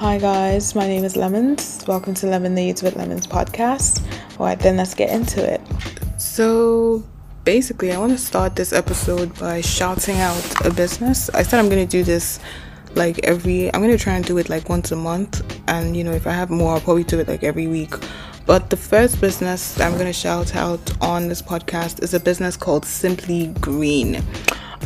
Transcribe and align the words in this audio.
Hi 0.00 0.16
guys, 0.16 0.74
my 0.74 0.86
name 0.86 1.04
is 1.04 1.14
Lemons. 1.14 1.84
Welcome 1.86 2.14
to 2.14 2.26
Lemonades 2.26 2.82
with 2.82 2.96
Lemons 2.96 3.26
podcast. 3.26 4.02
Alright, 4.38 4.58
then 4.58 4.78
let's 4.78 4.94
get 4.94 5.10
into 5.10 5.44
it. 5.44 5.60
So, 6.16 7.04
basically, 7.44 7.92
I 7.92 7.98
want 7.98 8.12
to 8.12 8.16
start 8.16 8.56
this 8.56 8.72
episode 8.72 9.38
by 9.38 9.60
shouting 9.60 10.16
out 10.16 10.64
a 10.64 10.72
business. 10.72 11.28
I 11.34 11.42
said 11.42 11.58
I'm 11.58 11.68
going 11.68 11.86
to 11.86 11.90
do 11.98 12.02
this 12.02 12.40
like 12.94 13.18
every, 13.24 13.66
I'm 13.74 13.82
going 13.82 13.94
to 13.94 14.02
try 14.02 14.14
and 14.14 14.24
do 14.24 14.38
it 14.38 14.48
like 14.48 14.70
once 14.70 14.90
a 14.90 14.96
month. 14.96 15.44
And 15.68 15.94
you 15.94 16.02
know, 16.02 16.12
if 16.12 16.26
I 16.26 16.32
have 16.32 16.48
more, 16.48 16.72
I'll 16.72 16.80
probably 16.80 17.04
do 17.04 17.20
it 17.20 17.28
like 17.28 17.44
every 17.44 17.66
week. 17.66 17.92
But 18.46 18.70
the 18.70 18.78
first 18.78 19.20
business 19.20 19.78
I'm 19.78 19.92
going 19.92 20.06
to 20.06 20.14
shout 20.14 20.56
out 20.56 20.80
on 21.02 21.28
this 21.28 21.42
podcast 21.42 22.02
is 22.02 22.14
a 22.14 22.20
business 22.20 22.56
called 22.56 22.86
Simply 22.86 23.48
Green. 23.60 24.24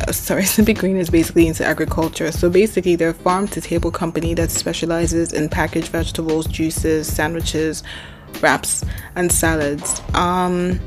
Uh, 0.01 0.11
sorry, 0.11 0.43
Simply 0.45 0.73
Green 0.73 0.97
is 0.97 1.09
basically 1.09 1.47
into 1.47 1.65
agriculture. 1.65 2.31
So 2.31 2.49
basically, 2.49 2.95
they're 2.95 3.09
a 3.09 3.13
farm 3.13 3.47
to 3.49 3.61
table 3.61 3.91
company 3.91 4.33
that 4.33 4.51
specializes 4.51 5.33
in 5.33 5.49
packaged 5.49 5.87
vegetables, 5.87 6.47
juices, 6.47 7.07
sandwiches, 7.07 7.83
wraps, 8.41 8.83
and 9.15 9.31
salads. 9.31 10.01
Um, 10.13 10.79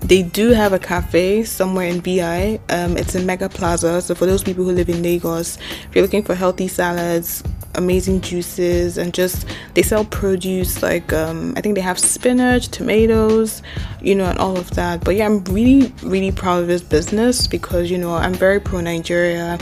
they 0.00 0.22
do 0.22 0.50
have 0.50 0.72
a 0.72 0.78
cafe 0.78 1.42
somewhere 1.42 1.88
in 1.88 2.00
VI. 2.00 2.60
Um, 2.68 2.96
it's 2.96 3.14
in 3.14 3.26
Mega 3.26 3.48
Plaza. 3.48 4.00
So 4.00 4.14
for 4.14 4.26
those 4.26 4.44
people 4.44 4.64
who 4.64 4.70
live 4.70 4.88
in 4.88 5.02
Lagos, 5.02 5.56
if 5.56 5.94
you're 5.94 6.02
looking 6.02 6.22
for 6.22 6.34
healthy 6.34 6.68
salads, 6.68 7.42
amazing 7.76 8.20
juices 8.20 8.98
and 8.98 9.14
just 9.14 9.46
they 9.74 9.82
sell 9.82 10.04
produce 10.04 10.82
like 10.82 11.12
um, 11.12 11.54
I 11.56 11.60
think 11.60 11.74
they 11.74 11.80
have 11.80 11.98
spinach, 11.98 12.68
tomatoes, 12.68 13.62
you 14.00 14.14
know, 14.14 14.24
and 14.24 14.38
all 14.38 14.56
of 14.56 14.70
that. 14.72 15.04
But 15.04 15.16
yeah, 15.16 15.26
I'm 15.26 15.44
really 15.44 15.92
really 16.02 16.32
proud 16.32 16.62
of 16.62 16.68
this 16.68 16.82
business 16.82 17.46
because 17.46 17.90
you 17.90 17.98
know 17.98 18.14
I'm 18.14 18.34
very 18.34 18.60
pro 18.60 18.80
Nigeria, 18.80 19.58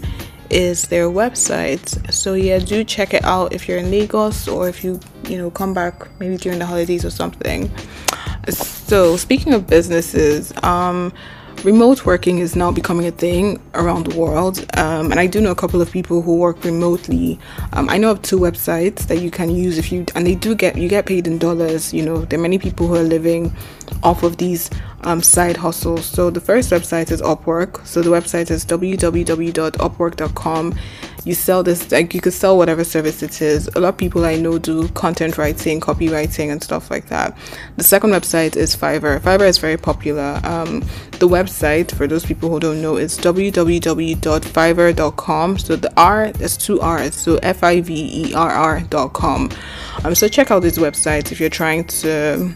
is 0.50 0.88
their 0.88 1.08
website. 1.08 2.12
So 2.12 2.34
yeah 2.34 2.60
do 2.60 2.84
check 2.84 3.14
it 3.14 3.24
out 3.24 3.54
if 3.54 3.66
you're 3.68 3.78
in 3.78 3.92
lagos 3.92 4.48
or 4.48 4.68
if 4.68 4.84
you 4.84 5.00
you 5.26 5.38
know 5.38 5.52
come 5.52 5.74
back 5.74 6.08
maybe 6.20 6.38
during 6.38 6.58
the 6.60 6.66
holidays 6.66 7.06
or 7.06 7.12
something. 7.12 7.72
So 8.50 9.16
speaking 9.16 9.54
of 9.54 9.68
businesses 9.68 10.52
um 10.64 11.14
remote 11.64 12.06
working 12.06 12.40
is 12.40 12.56
now 12.56 12.72
becoming 12.72 13.06
a 13.08 13.12
thing 13.12 13.60
around 13.74 14.06
the 14.06 14.18
world 14.18 14.66
um, 14.78 15.12
and 15.12 15.20
i 15.20 15.28
do 15.28 15.42
know 15.42 15.52
a 15.52 15.56
couple 15.56 15.82
of 15.82 15.92
people 15.92 16.22
who 16.22 16.38
work 16.38 16.64
remotely. 16.64 17.38
Um, 17.74 17.90
i 17.90 17.98
know 17.98 18.12
of 18.12 18.22
two 18.22 18.40
websites 18.40 19.08
that 19.08 19.22
you 19.22 19.30
can 19.30 19.50
use 19.50 19.78
if 19.78 19.92
you 19.92 20.06
and 20.16 20.26
they 20.26 20.36
do 20.36 20.56
get 20.56 20.78
you 20.78 20.88
get 20.88 21.06
paid 21.06 21.28
in 21.28 21.38
dollars 21.38 21.94
you 21.94 22.04
know. 22.04 22.24
There 22.26 22.40
are 22.40 22.42
many 22.42 22.58
people 22.58 22.88
who 22.88 22.96
are 22.96 23.04
living 23.04 23.54
off 24.04 24.24
of 24.24 24.38
these 24.38 24.70
um, 25.02 25.22
side 25.22 25.58
hustles. 25.58 26.06
So 26.06 26.30
the 26.30 26.40
first 26.42 26.72
website 26.72 27.12
is 27.12 27.22
upwork. 27.22 27.86
So 27.86 28.02
the 28.02 28.10
website 28.10 28.50
is 28.52 28.66
www.upwork.com 28.66 30.76
you 31.26 31.34
sell 31.34 31.64
this 31.64 31.92
like 31.92 32.14
you 32.14 32.22
could 32.22 32.34
sell 32.34 32.58
whatever 32.58 32.84
service 32.84 33.24
it 33.24 33.42
is. 33.42 33.68
A 33.76 33.80
lot 33.80 33.90
of 33.90 33.98
people 33.98 34.26
i 34.26 34.36
know 34.36 34.60
do 34.60 34.88
content 34.90 35.38
writing 35.38 35.80
copywriting 35.80 36.52
and 36.52 36.64
stuff 36.64 36.90
like 36.90 37.08
that. 37.08 37.38
The 37.78 37.84
second 37.84 38.12
website 38.12 38.56
is 38.56 38.76
fiverr. 38.76 39.20
Fiverr 39.20 39.48
is 39.48 39.58
very 39.58 39.78
popular. 39.78 40.40
Um, 40.44 40.82
the 41.20 41.28
website 41.28 41.92
for 41.92 42.08
those 42.08 42.26
people 42.26 42.50
who 42.50 42.60
don't 42.60 42.82
know 42.82 42.98
is 42.98 43.16
www.fiverr.com 43.18 45.58
so 45.58 45.76
the 45.76 45.92
r 45.98 46.32
is 46.40 46.56
two 46.58 46.80
r's 46.80 47.16
so 47.16 47.38
f-i-v-e-r-r.com 47.44 49.50
um, 50.04 50.16
so 50.16 50.28
check 50.28 50.52
out 50.52 50.62
these 50.62 50.78
websites 50.78 51.32
if 51.32 51.40
you're 51.40 51.50
trying 51.50 51.86
to 51.86 52.54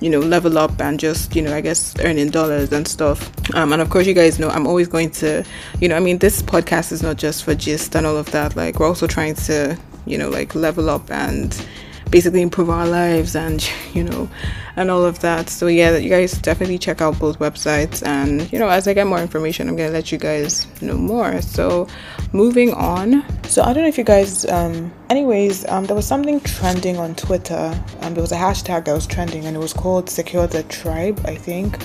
you 0.00 0.10
know, 0.10 0.18
level 0.18 0.58
up 0.58 0.80
and 0.80 0.98
just, 0.98 1.36
you 1.36 1.42
know, 1.42 1.54
I 1.54 1.60
guess 1.60 1.94
earning 2.00 2.30
dollars 2.30 2.72
and 2.72 2.88
stuff. 2.88 3.30
Um, 3.54 3.72
and 3.72 3.82
of 3.82 3.90
course, 3.90 4.06
you 4.06 4.14
guys 4.14 4.38
know 4.38 4.48
I'm 4.48 4.66
always 4.66 4.88
going 4.88 5.10
to, 5.12 5.44
you 5.80 5.88
know, 5.88 5.96
I 5.96 6.00
mean, 6.00 6.18
this 6.18 6.42
podcast 6.42 6.92
is 6.92 7.02
not 7.02 7.16
just 7.16 7.44
for 7.44 7.54
gist 7.54 7.94
and 7.94 8.06
all 8.06 8.16
of 8.16 8.30
that. 8.32 8.56
Like, 8.56 8.80
we're 8.80 8.86
also 8.88 9.06
trying 9.06 9.34
to, 9.34 9.78
you 10.06 10.16
know, 10.16 10.28
like 10.30 10.54
level 10.54 10.88
up 10.88 11.10
and 11.10 11.54
basically 12.10 12.42
improve 12.42 12.68
our 12.68 12.86
lives 12.86 13.36
and 13.36 13.68
you 13.94 14.02
know 14.02 14.28
and 14.76 14.90
all 14.90 15.04
of 15.04 15.20
that 15.20 15.48
so 15.48 15.66
yeah 15.66 15.96
you 15.96 16.10
guys 16.10 16.32
definitely 16.32 16.78
check 16.78 17.00
out 17.00 17.18
both 17.18 17.38
websites 17.38 18.04
and 18.06 18.50
you 18.52 18.58
know 18.58 18.68
as 18.68 18.88
i 18.88 18.94
get 18.94 19.06
more 19.06 19.20
information 19.20 19.68
i'm 19.68 19.76
gonna 19.76 19.90
let 19.90 20.10
you 20.10 20.18
guys 20.18 20.66
know 20.82 20.96
more 20.96 21.40
so 21.40 21.86
moving 22.32 22.72
on 22.72 23.24
so 23.44 23.62
i 23.62 23.72
don't 23.72 23.82
know 23.82 23.88
if 23.88 23.98
you 23.98 24.04
guys 24.04 24.44
um 24.46 24.92
anyways 25.08 25.66
um 25.68 25.84
there 25.84 25.96
was 25.96 26.06
something 26.06 26.40
trending 26.40 26.96
on 26.96 27.14
twitter 27.14 27.80
um 28.00 28.14
there 28.14 28.22
was 28.22 28.32
a 28.32 28.36
hashtag 28.36 28.84
that 28.84 28.92
was 28.92 29.06
trending 29.06 29.46
and 29.46 29.56
it 29.56 29.60
was 29.60 29.72
called 29.72 30.08
secure 30.10 30.46
the 30.46 30.62
tribe 30.64 31.20
i 31.26 31.34
think 31.34 31.78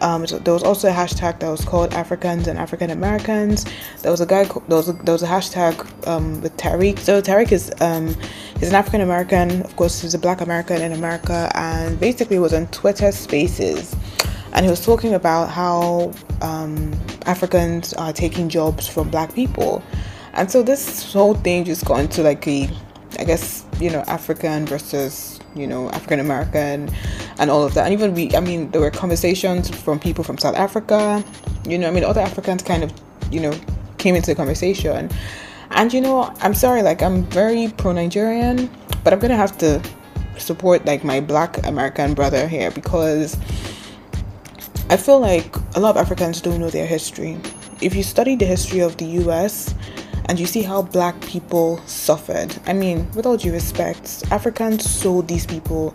um, 0.00 0.26
so 0.26 0.38
there 0.38 0.54
was 0.54 0.62
also 0.62 0.88
a 0.88 0.92
hashtag 0.92 1.40
that 1.40 1.48
was 1.48 1.64
called 1.64 1.92
Africans 1.92 2.46
and 2.46 2.58
African 2.58 2.90
Americans. 2.90 3.64
There 4.02 4.10
was 4.10 4.20
a 4.20 4.26
guy. 4.26 4.44
There 4.44 4.76
was 4.76 4.88
a, 4.88 4.92
there 4.92 5.12
was 5.12 5.22
a 5.22 5.26
hashtag 5.26 6.06
um, 6.06 6.40
with 6.40 6.56
Tariq. 6.56 6.98
So 7.00 7.20
Tariq 7.20 7.52
is 7.52 7.72
um, 7.80 8.14
he's 8.58 8.68
an 8.68 8.74
African 8.74 9.00
American. 9.00 9.62
Of 9.62 9.76
course, 9.76 10.00
he's 10.00 10.14
a 10.14 10.18
Black 10.18 10.40
American 10.40 10.82
in 10.82 10.92
America, 10.92 11.50
and 11.54 11.98
basically 11.98 12.38
was 12.38 12.52
on 12.52 12.66
Twitter 12.68 13.12
Spaces, 13.12 13.94
and 14.52 14.64
he 14.64 14.70
was 14.70 14.84
talking 14.84 15.14
about 15.14 15.50
how 15.50 16.12
um, 16.42 16.92
Africans 17.26 17.92
are 17.94 18.12
taking 18.12 18.48
jobs 18.48 18.88
from 18.88 19.10
Black 19.10 19.34
people, 19.34 19.82
and 20.34 20.50
so 20.50 20.62
this 20.62 21.12
whole 21.12 21.34
thing 21.34 21.64
just 21.64 21.84
got 21.84 22.00
into 22.00 22.22
like 22.22 22.46
a, 22.46 22.68
I 23.18 23.24
guess 23.24 23.64
you 23.80 23.90
know 23.90 24.00
African 24.06 24.66
versus 24.66 25.38
you 25.54 25.66
know 25.66 25.88
African 25.90 26.20
American 26.20 26.90
and 27.38 27.50
all 27.50 27.64
of 27.64 27.74
that. 27.74 27.84
And 27.84 27.92
even 27.92 28.14
we 28.14 28.34
I 28.36 28.40
mean 28.40 28.70
there 28.70 28.80
were 28.80 28.90
conversations 28.90 29.70
from 29.70 29.98
people 29.98 30.24
from 30.24 30.38
South 30.38 30.56
Africa. 30.56 31.24
You 31.64 31.78
know 31.78 31.88
I 31.88 31.90
mean 31.90 32.04
other 32.04 32.20
Africans 32.20 32.62
kind 32.62 32.82
of 32.82 32.92
you 33.30 33.40
know 33.40 33.58
came 33.98 34.14
into 34.14 34.30
the 34.30 34.34
conversation 34.34 35.10
and 35.78 35.94
you 35.94 36.00
know 36.00 36.34
I'm 36.40 36.54
sorry 36.54 36.82
like 36.82 37.02
I'm 37.02 37.22
very 37.24 37.72
pro 37.76 37.92
Nigerian 37.92 38.68
but 39.04 39.12
I'm 39.12 39.20
gonna 39.20 39.36
have 39.36 39.56
to 39.58 39.80
support 40.36 40.84
like 40.84 41.04
my 41.04 41.20
black 41.20 41.64
American 41.66 42.14
brother 42.14 42.48
here 42.48 42.72
because 42.72 43.36
I 44.90 44.96
feel 44.96 45.20
like 45.20 45.54
a 45.76 45.80
lot 45.80 45.90
of 45.90 45.96
Africans 45.98 46.40
don't 46.40 46.58
know 46.58 46.68
their 46.68 46.86
history 46.86 47.38
if 47.80 47.94
you 47.94 48.02
study 48.02 48.34
the 48.34 48.44
history 48.44 48.80
of 48.80 48.96
the 48.96 49.04
US 49.22 49.72
and 50.24 50.40
you 50.40 50.46
see 50.46 50.62
how 50.62 50.82
black 50.82 51.18
people 51.22 51.80
suffered. 51.86 52.54
I 52.66 52.72
mean, 52.74 53.10
with 53.12 53.24
all 53.24 53.36
due 53.38 53.52
respect, 53.52 54.24
Africans 54.30 54.88
sold 54.88 55.28
these 55.28 55.46
people 55.46 55.94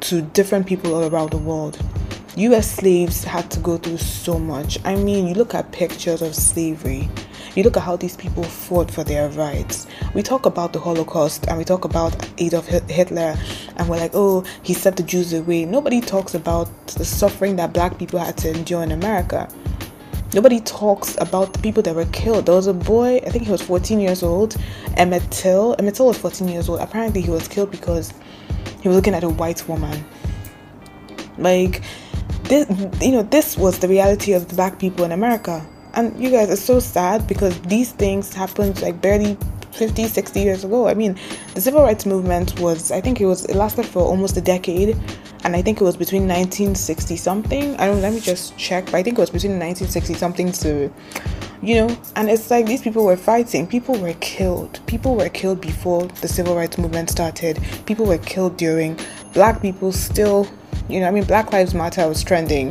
to 0.00 0.22
different 0.22 0.66
people 0.66 0.94
all 0.94 1.12
around 1.12 1.30
the 1.30 1.38
world. 1.38 1.76
US 2.38 2.70
slaves 2.70 3.24
had 3.24 3.50
to 3.50 3.58
go 3.58 3.78
through 3.78 3.98
so 3.98 4.38
much. 4.38 4.78
I 4.84 4.94
mean, 4.94 5.26
you 5.26 5.34
look 5.34 5.54
at 5.54 5.72
pictures 5.72 6.22
of 6.22 6.36
slavery, 6.36 7.08
you 7.56 7.64
look 7.64 7.76
at 7.76 7.82
how 7.82 7.96
these 7.96 8.16
people 8.16 8.44
fought 8.44 8.92
for 8.92 9.02
their 9.02 9.28
rights. 9.30 9.88
We 10.14 10.22
talk 10.22 10.46
about 10.46 10.72
the 10.72 10.78
Holocaust 10.78 11.48
and 11.48 11.58
we 11.58 11.64
talk 11.64 11.84
about 11.84 12.14
Adolf 12.38 12.68
Hitler, 12.68 13.34
and 13.76 13.88
we're 13.88 13.96
like, 13.96 14.12
oh, 14.14 14.44
he 14.62 14.72
set 14.72 14.96
the 14.96 15.02
Jews 15.02 15.32
away. 15.32 15.64
Nobody 15.64 16.00
talks 16.00 16.36
about 16.36 16.68
the 16.86 17.04
suffering 17.04 17.56
that 17.56 17.72
black 17.72 17.98
people 17.98 18.20
had 18.20 18.36
to 18.38 18.50
endure 18.50 18.84
in 18.84 18.92
America. 18.92 19.48
Nobody 20.32 20.60
talks 20.60 21.16
about 21.20 21.54
the 21.54 21.58
people 21.58 21.82
that 21.82 21.94
were 21.96 22.06
killed. 22.06 22.46
There 22.46 22.54
was 22.54 22.68
a 22.68 22.72
boy, 22.72 23.16
I 23.16 23.30
think 23.30 23.46
he 23.46 23.50
was 23.50 23.62
14 23.62 23.98
years 23.98 24.22
old, 24.22 24.56
Emmett 24.96 25.28
Till. 25.32 25.74
Emmett 25.80 25.96
Till 25.96 26.06
was 26.06 26.18
14 26.18 26.46
years 26.46 26.68
old. 26.68 26.78
Apparently, 26.78 27.20
he 27.20 27.30
was 27.30 27.48
killed 27.48 27.72
because 27.72 28.14
he 28.80 28.86
was 28.86 28.96
looking 28.96 29.14
at 29.14 29.24
a 29.24 29.28
white 29.28 29.68
woman. 29.68 30.04
Like, 31.36 31.82
this, 32.48 32.66
you 33.00 33.12
know, 33.12 33.22
this 33.22 33.56
was 33.56 33.78
the 33.78 33.88
reality 33.88 34.32
of 34.32 34.48
the 34.48 34.54
black 34.54 34.78
people 34.78 35.04
in 35.04 35.12
America. 35.12 35.64
And 35.94 36.18
you 36.22 36.30
guys, 36.30 36.50
it's 36.50 36.62
so 36.62 36.80
sad 36.80 37.26
because 37.26 37.60
these 37.62 37.92
things 37.92 38.32
happened 38.32 38.80
like 38.82 39.00
barely 39.00 39.36
50, 39.72 40.06
60 40.06 40.40
years 40.40 40.64
ago. 40.64 40.88
I 40.88 40.94
mean, 40.94 41.18
the 41.54 41.60
civil 41.60 41.82
rights 41.82 42.06
movement 42.06 42.58
was, 42.60 42.90
I 42.90 43.00
think 43.00 43.20
it 43.20 43.26
was, 43.26 43.44
it 43.44 43.56
lasted 43.56 43.86
for 43.86 44.02
almost 44.02 44.36
a 44.36 44.40
decade. 44.40 44.96
And 45.44 45.54
I 45.54 45.62
think 45.62 45.80
it 45.80 45.84
was 45.84 45.96
between 45.96 46.22
1960 46.22 47.16
something. 47.16 47.76
I 47.76 47.86
don't, 47.86 48.02
let 48.02 48.12
me 48.12 48.20
just 48.20 48.56
check, 48.58 48.86
but 48.86 48.96
I 48.96 49.02
think 49.02 49.18
it 49.18 49.20
was 49.20 49.30
between 49.30 49.52
1960 49.52 50.14
something 50.14 50.52
to, 50.52 50.92
you 51.62 51.74
know, 51.76 51.96
and 52.16 52.28
it's 52.28 52.50
like 52.50 52.66
these 52.66 52.82
people 52.82 53.04
were 53.04 53.16
fighting. 53.16 53.66
People 53.66 53.96
were 53.98 54.14
killed. 54.14 54.80
People 54.86 55.14
were 55.16 55.28
killed 55.28 55.60
before 55.60 56.06
the 56.20 56.28
civil 56.28 56.56
rights 56.56 56.76
movement 56.76 57.10
started. 57.10 57.60
People 57.86 58.04
were 58.06 58.18
killed 58.18 58.56
during. 58.56 58.98
Black 59.32 59.62
people 59.62 59.92
still, 59.92 60.48
you 60.88 61.00
know, 61.00 61.08
I 61.08 61.10
mean, 61.10 61.24
Black 61.24 61.52
Lives 61.52 61.74
Matter 61.74 62.08
was 62.08 62.22
trending 62.22 62.68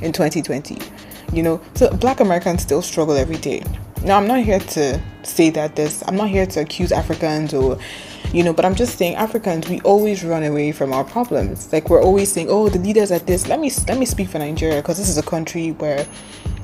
in 0.00 0.12
2020, 0.12 0.78
you 1.32 1.42
know, 1.42 1.60
so 1.74 1.90
black 1.96 2.20
Americans 2.20 2.62
still 2.62 2.82
struggle 2.82 3.16
every 3.16 3.38
day. 3.38 3.64
Now, 4.02 4.18
I'm 4.18 4.26
not 4.26 4.40
here 4.40 4.60
to 4.60 5.00
say 5.22 5.48
that 5.50 5.76
this, 5.76 6.02
I'm 6.06 6.16
not 6.16 6.28
here 6.28 6.44
to 6.44 6.60
accuse 6.60 6.92
Africans 6.92 7.54
or, 7.54 7.78
you 8.34 8.42
know, 8.42 8.52
but 8.52 8.66
I'm 8.66 8.74
just 8.74 8.98
saying 8.98 9.14
Africans, 9.14 9.68
we 9.68 9.80
always 9.80 10.22
run 10.22 10.42
away 10.42 10.72
from 10.72 10.92
our 10.92 11.04
problems. 11.04 11.72
Like 11.72 11.88
we're 11.88 12.02
always 12.02 12.30
saying, 12.30 12.48
oh, 12.50 12.68
the 12.68 12.78
leaders 12.78 13.10
are 13.10 13.18
this. 13.20 13.48
Let 13.48 13.60
me 13.60 13.70
let 13.88 13.96
me 13.96 14.04
speak 14.04 14.28
for 14.28 14.38
Nigeria 14.38 14.82
because 14.82 14.98
this 14.98 15.08
is 15.08 15.16
a 15.16 15.22
country 15.22 15.70
where 15.70 16.06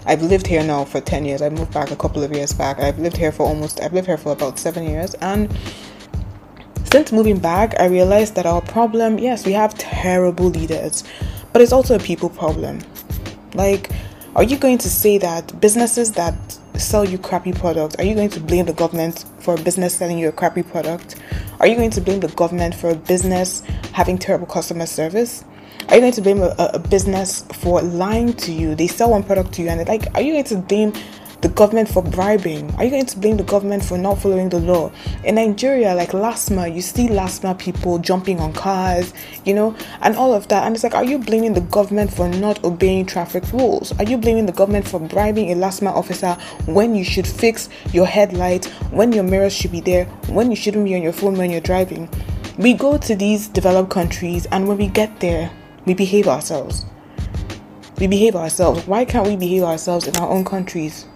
I've 0.06 0.22
lived 0.22 0.46
here 0.46 0.62
now 0.62 0.84
for 0.84 1.00
10 1.00 1.24
years. 1.24 1.40
I 1.40 1.48
moved 1.48 1.72
back 1.72 1.90
a 1.90 1.96
couple 1.96 2.22
of 2.22 2.32
years 2.32 2.52
back. 2.52 2.78
I've 2.78 2.98
lived 2.98 3.16
here 3.16 3.32
for 3.32 3.46
almost, 3.46 3.80
I've 3.80 3.92
lived 3.92 4.06
here 4.06 4.16
for 4.16 4.32
about 4.32 4.58
seven 4.58 4.84
years. 4.84 5.14
And 5.14 5.50
since 6.90 7.12
moving 7.12 7.38
back, 7.38 7.78
I 7.78 7.86
realized 7.86 8.34
that 8.34 8.46
our 8.46 8.60
problem, 8.60 9.18
yes, 9.18 9.46
we 9.46 9.52
have 9.52 9.78
terrible 9.78 10.46
leaders, 10.46 11.04
but 11.52 11.62
it's 11.62 11.72
also 11.72 11.94
a 11.94 12.00
people 12.00 12.28
problem. 12.28 12.80
Like, 13.54 13.90
are 14.34 14.42
you 14.42 14.56
going 14.56 14.78
to 14.78 14.90
say 14.90 15.16
that 15.18 15.60
businesses 15.60 16.10
that 16.12 16.34
sell 16.76 17.04
you 17.04 17.16
crappy 17.16 17.52
products, 17.52 17.94
are 17.96 18.04
you 18.04 18.16
going 18.16 18.30
to 18.30 18.40
blame 18.40 18.66
the 18.66 18.72
government 18.72 19.24
for 19.38 19.54
a 19.54 19.60
business 19.60 19.94
selling 19.94 20.18
you 20.18 20.28
a 20.28 20.32
crappy 20.32 20.64
product? 20.64 21.14
Are 21.60 21.68
you 21.68 21.76
going 21.76 21.90
to 21.90 22.00
blame 22.00 22.20
the 22.20 22.28
government 22.28 22.74
for 22.74 22.90
a 22.90 22.96
business 22.96 23.60
having 23.92 24.18
terrible 24.18 24.46
customer 24.46 24.86
service? 24.86 25.44
Are 25.88 25.94
you 25.94 26.00
going 26.00 26.12
to 26.14 26.22
blame 26.22 26.42
a, 26.42 26.54
a 26.58 26.78
business 26.80 27.42
for 27.54 27.82
lying 27.82 28.32
to 28.34 28.52
you? 28.52 28.74
They 28.74 28.88
sell 28.88 29.10
one 29.10 29.22
product 29.22 29.52
to 29.54 29.62
you, 29.62 29.68
and 29.68 29.86
like, 29.86 30.12
are 30.14 30.22
you 30.22 30.32
going 30.32 30.44
to 30.44 30.56
blame 30.56 30.92
the 31.40 31.48
government 31.48 31.88
for 31.88 32.02
bribing? 32.02 32.74
Are 32.74 32.84
you 32.84 32.90
going 32.90 33.06
to 33.06 33.18
blame 33.18 33.36
the 33.36 33.42
government 33.42 33.84
for 33.84 33.96
not 33.96 34.18
following 34.18 34.48
the 34.48 34.58
law? 34.58 34.92
In 35.24 35.36
Nigeria, 35.36 35.94
like 35.94 36.10
LASMA, 36.10 36.74
you 36.74 36.82
see 36.82 37.08
LASMA 37.08 37.58
people 37.58 37.98
jumping 37.98 38.40
on 38.40 38.52
cars, 38.52 39.14
you 39.44 39.54
know, 39.54 39.74
and 40.02 40.16
all 40.16 40.34
of 40.34 40.48
that. 40.48 40.64
And 40.64 40.74
it's 40.74 40.84
like, 40.84 40.94
are 40.94 41.04
you 41.04 41.18
blaming 41.18 41.54
the 41.54 41.62
government 41.62 42.12
for 42.12 42.28
not 42.28 42.62
obeying 42.64 43.06
traffic 43.06 43.50
rules? 43.52 43.92
Are 43.98 44.04
you 44.04 44.18
blaming 44.18 44.46
the 44.46 44.52
government 44.52 44.86
for 44.86 45.00
bribing 45.00 45.50
a 45.50 45.54
LASMA 45.54 45.90
officer 45.90 46.36
when 46.66 46.94
you 46.94 47.04
should 47.04 47.26
fix 47.26 47.68
your 47.92 48.06
headlight, 48.06 48.66
when 48.90 49.12
your 49.12 49.24
mirrors 49.24 49.54
should 49.54 49.72
be 49.72 49.80
there, 49.80 50.04
when 50.28 50.50
you 50.50 50.56
shouldn't 50.56 50.84
be 50.84 50.94
on 50.94 51.02
your 51.02 51.12
phone 51.12 51.36
when 51.36 51.50
you're 51.50 51.60
driving? 51.60 52.08
We 52.58 52.74
go 52.74 52.98
to 52.98 53.16
these 53.16 53.48
developed 53.48 53.90
countries, 53.90 54.44
and 54.52 54.68
when 54.68 54.76
we 54.76 54.88
get 54.88 55.20
there, 55.20 55.50
we 55.86 55.94
behave 55.94 56.28
ourselves. 56.28 56.84
We 57.98 58.06
behave 58.06 58.36
ourselves. 58.36 58.86
Why 58.86 59.06
can't 59.06 59.26
we 59.26 59.36
behave 59.36 59.62
ourselves 59.62 60.06
in 60.06 60.16
our 60.16 60.28
own 60.28 60.44
countries? 60.44 61.06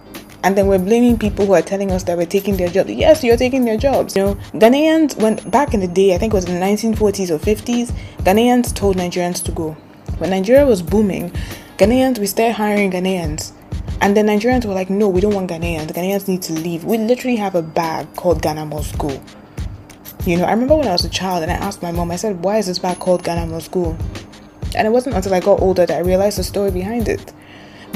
And 0.45 0.55
then 0.55 0.67
we're 0.67 0.77
blaming 0.77 1.17
people 1.17 1.47
who 1.47 1.53
are 1.53 1.61
telling 1.63 1.91
us 1.91 2.03
that 2.03 2.15
we're 2.15 2.25
taking 2.27 2.55
their 2.55 2.69
jobs. 2.69 2.91
Yes, 2.91 3.23
you're 3.23 3.35
taking 3.35 3.65
their 3.65 3.77
jobs. 3.77 4.15
You 4.15 4.21
know, 4.21 4.35
Ghanaians 4.53 5.19
went 5.19 5.49
back 5.49 5.73
in 5.73 5.79
the 5.79 5.87
day, 5.87 6.13
I 6.13 6.19
think 6.19 6.33
it 6.33 6.35
was 6.35 6.45
in 6.45 6.53
the 6.53 6.63
1940s 6.63 7.31
or 7.31 7.39
50s, 7.39 7.91
Ghanaians 8.19 8.71
told 8.75 8.95
Nigerians 8.95 9.43
to 9.45 9.51
go. 9.51 9.71
When 10.19 10.29
Nigeria 10.29 10.63
was 10.63 10.83
booming, 10.83 11.31
Ghanaians, 11.79 12.19
we 12.19 12.27
started 12.27 12.53
hiring 12.53 12.91
Ghanaians. 12.91 13.53
And 14.01 14.15
then 14.15 14.27
Nigerians 14.27 14.65
were 14.65 14.75
like, 14.75 14.91
no, 14.91 15.09
we 15.09 15.19
don't 15.19 15.33
want 15.33 15.49
Ghanaians. 15.49 15.87
Ghanaians 15.87 16.27
need 16.27 16.43
to 16.43 16.53
leave. 16.53 16.83
We 16.83 16.99
literally 16.99 17.37
have 17.37 17.55
a 17.55 17.63
bag 17.63 18.15
called 18.15 18.43
Ghana 18.43 18.67
Must 18.67 18.95
Go. 18.99 19.19
You 20.27 20.37
know, 20.37 20.45
I 20.45 20.51
remember 20.51 20.75
when 20.75 20.87
I 20.87 20.91
was 20.91 21.05
a 21.05 21.09
child 21.09 21.41
and 21.41 21.51
I 21.51 21.55
asked 21.55 21.81
my 21.81 21.91
mom, 21.91 22.11
I 22.11 22.17
said, 22.17 22.43
why 22.43 22.59
is 22.59 22.67
this 22.67 22.77
bag 22.77 22.99
called 22.99 23.23
Ghana 23.23 23.47
Must 23.47 23.71
Go? 23.71 23.97
And 24.75 24.87
it 24.87 24.91
wasn't 24.91 25.15
until 25.15 25.33
I 25.33 25.39
got 25.39 25.59
older 25.59 25.87
that 25.87 25.97
I 25.97 26.01
realized 26.01 26.37
the 26.37 26.43
story 26.43 26.69
behind 26.69 27.07
it. 27.07 27.33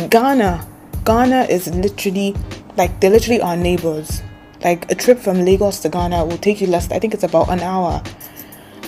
Ghana 0.09 0.67
Ghana 1.09 1.47
is 1.49 1.65
literally 1.73 2.35
like 2.77 2.99
they're 2.99 3.09
literally 3.09 3.41
our 3.41 3.57
neighbors. 3.57 4.21
Like 4.63 4.91
a 4.91 4.93
trip 4.93 5.17
from 5.17 5.43
Lagos 5.43 5.79
to 5.79 5.89
Ghana 5.89 6.23
will 6.23 6.37
take 6.37 6.61
you 6.61 6.67
less. 6.67 6.91
I 6.91 6.99
think 6.99 7.15
it's 7.15 7.23
about 7.23 7.49
an 7.49 7.61
hour. 7.61 8.03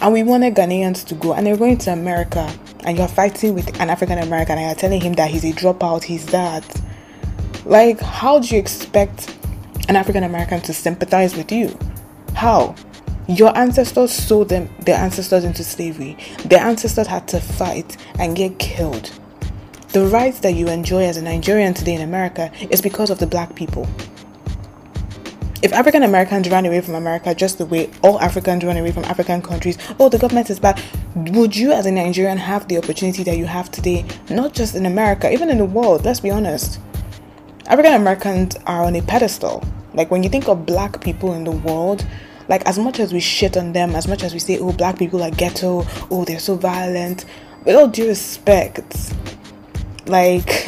And 0.04 0.14
we 0.14 0.22
wanted 0.22 0.54
Ghanaians 0.54 1.04
to 1.08 1.16
go, 1.16 1.34
and 1.34 1.48
they're 1.48 1.58
going 1.58 1.80
to 1.80 1.92
America, 1.92 2.48
and 2.84 2.96
you're 2.96 3.08
fighting 3.08 3.56
with 3.56 3.70
an 3.82 3.90
African 3.90 4.20
American, 4.20 4.60
and 4.60 4.68
you're 4.68 4.76
telling 4.76 5.02
him 5.02 5.14
that 5.14 5.32
he's 5.32 5.44
a 5.44 5.52
dropout, 5.52 6.04
he's 6.04 6.28
that. 6.28 6.64
Like, 7.66 8.00
how 8.00 8.38
do 8.38 8.54
you 8.54 8.60
expect 8.60 9.36
an 9.90 9.96
African 9.96 10.24
American 10.24 10.62
to 10.62 10.76
sympathize 10.76 11.36
with 11.36 11.52
you? 11.52 11.76
How? 12.36 12.76
Your 13.28 13.58
ancestors 13.58 14.12
sold 14.12 14.50
them 14.50 14.70
their 14.82 14.98
ancestors 14.98 15.44
into 15.44 15.64
slavery. 15.64 16.18
Their 16.46 16.60
ancestors 16.60 17.08
had 17.08 17.28
to 17.30 17.42
fight 17.42 17.98
and 18.20 18.36
get 18.36 18.60
killed 18.60 19.10
the 19.92 20.06
rights 20.08 20.40
that 20.40 20.54
you 20.54 20.70
enjoy 20.70 21.04
as 21.04 21.18
a 21.18 21.22
Nigerian 21.22 21.74
today 21.74 21.96
in 21.96 22.02
America 22.02 22.50
is 22.70 22.82
because 22.82 23.10
of 23.10 23.20
the 23.20 23.28
black 23.28 23.56
people. 23.56 23.88
If 25.62 25.74
African 25.74 26.04
Americans 26.04 26.50
ran 26.50 26.66
away 26.66 26.80
from 26.80 26.96
America 26.96 27.36
just 27.36 27.58
the 27.58 27.66
way 27.66 27.90
all 28.02 28.18
Africans 28.22 28.64
run 28.64 28.78
away 28.78 28.94
from 28.94 29.04
African 29.04 29.42
countries, 29.42 29.78
oh, 30.00 30.08
the 30.08 30.18
government 30.18 30.50
is 30.50 30.62
bad, 30.62 30.82
would 31.16 31.56
you 31.56 31.74
as 31.74 31.86
a 31.86 31.92
Nigerian 31.92 32.38
have 32.38 32.70
the 32.70 32.78
opportunity 32.78 33.22
that 33.24 33.38
you 33.38 33.46
have 33.46 33.70
today, 33.70 34.06
not 34.30 34.54
just 34.54 34.76
in 34.76 34.86
America, 34.86 35.32
even 35.32 35.50
in 35.50 35.58
the 35.58 35.66
world? 35.66 36.06
Let's 36.06 36.22
be 36.22 36.32
honest. 36.32 36.80
African 37.68 37.94
Americans 37.94 38.56
are 38.66 38.86
on 38.86 38.96
a 38.96 39.02
pedestal. 39.02 39.62
Like 39.94 40.10
when 40.10 40.24
you 40.24 40.30
think 40.30 40.48
of 40.48 40.66
black 40.66 41.02
people 41.02 41.34
in 41.34 41.44
the 41.44 41.52
world, 41.52 42.08
like 42.48 42.66
as 42.66 42.80
much 42.80 43.00
as 43.02 43.12
we 43.12 43.20
shit 43.20 43.58
on 43.58 43.74
them, 43.74 43.94
as 43.94 44.08
much 44.08 44.24
as 44.24 44.34
we 44.34 44.40
say, 44.40 44.58
oh, 44.58 44.72
black 44.72 44.98
people 44.98 45.22
are 45.22 45.32
ghetto, 45.32 45.86
oh, 46.10 46.24
they're 46.24 46.40
so 46.40 46.56
violent, 46.56 47.26
with 47.66 47.76
all 47.76 47.88
due 47.90 48.08
respect, 48.08 49.14
like, 50.06 50.68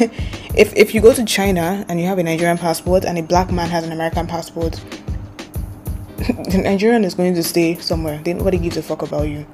if 0.56 0.74
if 0.76 0.94
you 0.94 1.00
go 1.00 1.12
to 1.12 1.24
China 1.24 1.84
and 1.88 2.00
you 2.00 2.06
have 2.06 2.18
a 2.18 2.22
Nigerian 2.22 2.58
passport 2.58 3.04
and 3.04 3.18
a 3.18 3.22
black 3.22 3.50
man 3.50 3.68
has 3.70 3.84
an 3.84 3.92
American 3.92 4.26
passport, 4.26 4.80
the 6.16 6.60
Nigerian 6.62 7.04
is 7.04 7.14
going 7.14 7.34
to 7.34 7.42
stay 7.42 7.76
somewhere. 7.76 8.20
They, 8.22 8.32
nobody 8.32 8.58
gives 8.58 8.76
a 8.76 8.82
fuck 8.82 9.02
about 9.02 9.28
you. 9.28 9.46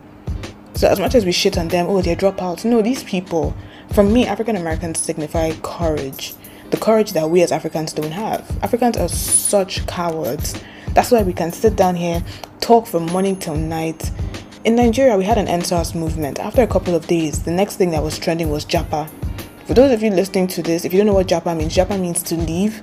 So 0.75 0.89
as 0.89 0.99
much 0.99 1.15
as 1.15 1.25
we 1.25 1.33
shit 1.33 1.59
on 1.59 1.69
them, 1.69 1.87
oh 1.89 2.01
they're 2.01 2.17
dropouts. 2.17 2.65
No, 2.65 2.81
these 2.83 3.03
people, 3.05 3.55
for 3.93 4.03
me, 4.03 4.27
African 4.27 4.57
Americans 4.57 4.99
signify 5.01 5.53
courage. 5.63 6.35
The 6.71 6.77
courage 6.77 7.13
that 7.13 7.29
we 7.29 7.43
as 7.43 7.51
Africans 7.51 7.93
don't 7.93 8.13
have. 8.13 8.49
Africans 8.63 8.97
are 8.97 9.09
such 9.09 9.87
cowards. 9.87 10.55
That's 10.95 11.11
why 11.11 11.23
we 11.23 11.33
can 11.33 11.53
sit 11.53 11.77
down 11.77 11.97
here, 11.97 12.23
talk 12.61 12.87
from 12.87 13.07
morning 13.07 13.37
till 13.37 13.57
night. 13.57 14.11
In 14.65 14.77
Nigeria, 14.77 15.17
we 15.17 15.25
had 15.25 15.39
an 15.39 15.47
EndSARS 15.47 15.95
movement. 15.95 16.39
After 16.39 16.63
a 16.63 16.67
couple 16.67 16.95
of 16.95 17.07
days, 17.07 17.43
the 17.43 17.51
next 17.51 17.77
thing 17.77 17.91
that 17.91 18.03
was 18.03 18.19
trending 18.19 18.51
was 18.51 18.65
Japa. 18.65 19.11
For 19.71 19.75
those 19.75 19.93
of 19.93 20.03
you 20.03 20.11
listening 20.11 20.49
to 20.49 20.65
this, 20.65 20.85
if 20.85 20.93
you 20.93 20.99
don't 20.99 21.07
know 21.07 21.15
what 21.15 21.29
Japa 21.29 21.57
means, 21.57 21.77
Japa 21.77 21.97
means 21.97 22.25
to 22.25 22.35
leave. 22.35 22.83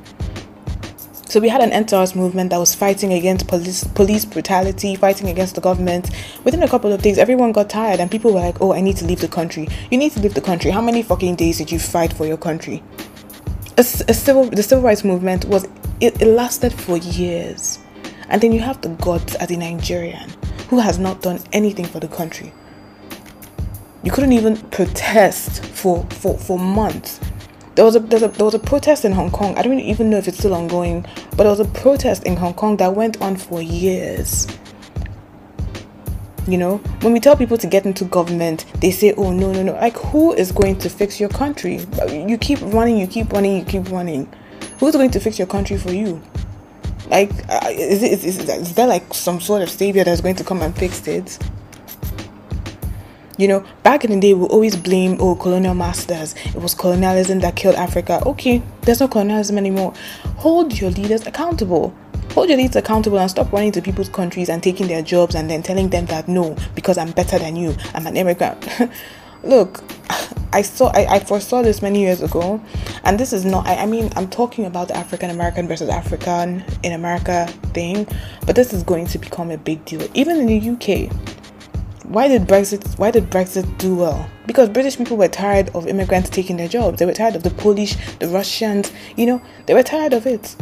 So 1.25 1.41
we 1.41 1.49
had 1.49 1.59
an 1.59 1.71
EndSARS 1.71 2.15
movement 2.15 2.51
that 2.51 2.59
was 2.59 2.73
fighting 2.73 3.11
against 3.11 3.45
police 3.45 3.83
police 3.83 4.23
brutality, 4.23 4.95
fighting 4.95 5.27
against 5.27 5.55
the 5.55 5.59
government. 5.59 6.09
Within 6.45 6.63
a 6.63 6.67
couple 6.69 6.93
of 6.93 7.01
days, 7.01 7.17
everyone 7.17 7.51
got 7.51 7.69
tired 7.69 7.99
and 7.99 8.09
people 8.09 8.33
were 8.33 8.39
like, 8.39 8.61
"Oh, 8.61 8.71
I 8.71 8.79
need 8.79 8.95
to 8.99 9.05
leave 9.05 9.19
the 9.19 9.27
country." 9.27 9.67
You 9.91 9.97
need 9.97 10.13
to 10.13 10.21
leave 10.21 10.33
the 10.33 10.39
country. 10.39 10.71
How 10.71 10.79
many 10.79 11.03
fucking 11.03 11.35
days 11.35 11.57
did 11.57 11.73
you 11.73 11.77
fight 11.77 12.13
for 12.13 12.25
your 12.25 12.37
country? 12.37 12.81
A, 13.77 13.81
a 13.81 14.13
civil 14.13 14.45
the 14.45 14.63
civil 14.63 14.81
rights 14.81 15.03
movement 15.03 15.43
was 15.43 15.65
it, 15.99 16.21
it 16.21 16.27
lasted 16.27 16.71
for 16.71 16.95
years, 16.95 17.79
and 18.29 18.41
then 18.41 18.53
you 18.53 18.61
have 18.61 18.79
the 18.79 18.95
guts 19.03 19.35
as 19.35 19.51
a 19.51 19.57
Nigerian 19.57 20.29
who 20.69 20.79
has 20.79 20.97
not 20.97 21.21
done 21.21 21.41
anything 21.51 21.83
for 21.83 21.99
the 21.99 22.07
country 22.07 22.53
you 24.07 24.11
couldn't 24.11 24.31
even 24.31 24.55
protest 24.69 25.65
for 25.65 26.05
for, 26.05 26.37
for 26.37 26.57
months. 26.57 27.19
There 27.75 27.83
was, 27.83 27.97
a, 27.97 27.99
there 27.99 28.21
was 28.21 28.23
a 28.23 28.37
there 28.37 28.45
was 28.45 28.53
a 28.53 28.59
protest 28.59 29.03
in 29.03 29.11
Hong 29.11 29.29
Kong. 29.29 29.53
I 29.57 29.63
don't 29.63 29.81
even 29.81 30.09
know 30.09 30.17
if 30.17 30.29
it's 30.29 30.37
still 30.37 30.53
ongoing, 30.53 31.05
but 31.31 31.39
there 31.39 31.49
was 31.49 31.59
a 31.59 31.65
protest 31.65 32.23
in 32.23 32.37
Hong 32.37 32.53
Kong 32.53 32.77
that 32.77 32.95
went 32.95 33.21
on 33.21 33.35
for 33.35 33.61
years. 33.61 34.47
You 36.47 36.57
know, 36.57 36.77
when 37.01 37.11
we 37.11 37.19
tell 37.19 37.35
people 37.35 37.57
to 37.57 37.67
get 37.67 37.85
into 37.85 38.05
government, 38.05 38.63
they 38.79 38.91
say, 38.91 39.13
"Oh 39.17 39.33
no, 39.33 39.51
no, 39.51 39.61
no!" 39.61 39.73
Like, 39.73 39.97
who 39.97 40.31
is 40.31 40.53
going 40.53 40.77
to 40.77 40.89
fix 40.89 41.19
your 41.19 41.27
country? 41.27 41.85
You 42.09 42.37
keep 42.37 42.61
running, 42.61 42.97
you 42.97 43.07
keep 43.07 43.33
running, 43.33 43.57
you 43.57 43.65
keep 43.65 43.91
running. 43.91 44.33
Who's 44.79 44.95
going 44.95 45.11
to 45.11 45.19
fix 45.19 45.37
your 45.37 45.47
country 45.49 45.77
for 45.77 45.91
you? 45.91 46.21
Like, 47.09 47.31
uh, 47.49 47.71
is, 47.71 48.01
it, 48.03 48.11
is, 48.13 48.39
is, 48.39 48.49
is 48.49 48.73
there 48.73 48.87
like 48.87 49.13
some 49.13 49.41
sort 49.41 49.63
of 49.63 49.69
savior 49.69 50.05
that's 50.05 50.21
going 50.21 50.37
to 50.37 50.45
come 50.45 50.61
and 50.61 50.73
fix 50.73 51.05
it? 51.09 51.37
You 53.37 53.47
know, 53.47 53.63
back 53.83 54.03
in 54.03 54.09
the 54.09 54.19
day, 54.19 54.33
we 54.33 54.47
always 54.47 54.75
blame, 54.75 55.17
oh, 55.19 55.35
colonial 55.35 55.75
masters. 55.75 56.33
It 56.45 56.55
was 56.55 56.73
colonialism 56.73 57.39
that 57.41 57.55
killed 57.55 57.75
Africa. 57.75 58.19
Okay, 58.25 58.63
there's 58.81 58.99
no 58.99 59.07
colonialism 59.07 59.59
anymore. 59.59 59.93
Hold 60.37 60.79
your 60.79 60.89
leaders 60.89 61.25
accountable. 61.27 61.93
Hold 62.33 62.49
your 62.49 62.57
leaders 62.57 62.75
accountable 62.75 63.19
and 63.19 63.29
stop 63.29 63.51
running 63.51 63.71
to 63.73 63.81
people's 63.81 64.09
countries 64.09 64.49
and 64.49 64.63
taking 64.63 64.87
their 64.87 65.03
jobs 65.03 65.35
and 65.35 65.49
then 65.49 65.61
telling 65.61 65.89
them 65.89 66.07
that 66.07 66.27
no, 66.27 66.55
because 66.73 66.97
I'm 66.97 67.11
better 67.11 67.37
than 67.37 67.55
you, 67.55 67.75
I'm 67.93 68.07
an 68.07 68.17
immigrant. 68.17 68.67
Look, 69.43 69.83
I 70.51 70.63
saw 70.63 70.87
I, 70.95 71.15
I 71.15 71.19
foresaw 71.19 71.61
this 71.61 71.81
many 71.81 71.99
years 72.01 72.21
ago, 72.21 72.59
and 73.03 73.19
this 73.19 73.33
is 73.33 73.45
not 73.45 73.67
I, 73.67 73.83
I 73.83 73.85
mean 73.85 74.09
I'm 74.15 74.27
talking 74.27 74.65
about 74.65 74.87
the 74.87 74.97
African 74.97 75.29
American 75.29 75.67
versus 75.67 75.89
African 75.89 76.63
in 76.83 76.93
America 76.93 77.47
thing, 77.73 78.07
but 78.45 78.55
this 78.55 78.73
is 78.73 78.81
going 78.81 79.05
to 79.07 79.19
become 79.19 79.51
a 79.51 79.57
big 79.57 79.85
deal. 79.85 80.07
Even 80.15 80.37
in 80.37 80.47
the 80.47 80.69
UK, 80.71 81.11
why 82.07 82.29
did 82.29 82.43
Brexit 82.43 82.97
why 82.97 83.11
did 83.11 83.29
Brexit 83.29 83.77
do 83.77 83.95
well? 83.95 84.29
Because 84.45 84.69
British 84.69 84.97
people 84.97 85.17
were 85.17 85.27
tired 85.27 85.69
of 85.75 85.87
immigrants 85.87 86.29
taking 86.29 86.55
their 86.55 86.69
jobs. 86.69 86.99
They 86.99 87.05
were 87.05 87.13
tired 87.13 87.35
of 87.35 87.43
the 87.43 87.49
Polish, 87.49 87.97
the 88.19 88.29
Russians, 88.29 88.91
you 89.17 89.25
know, 89.25 89.41
they 89.65 89.73
were 89.73 89.83
tired 89.83 90.13
of 90.13 90.25
it. 90.25 90.55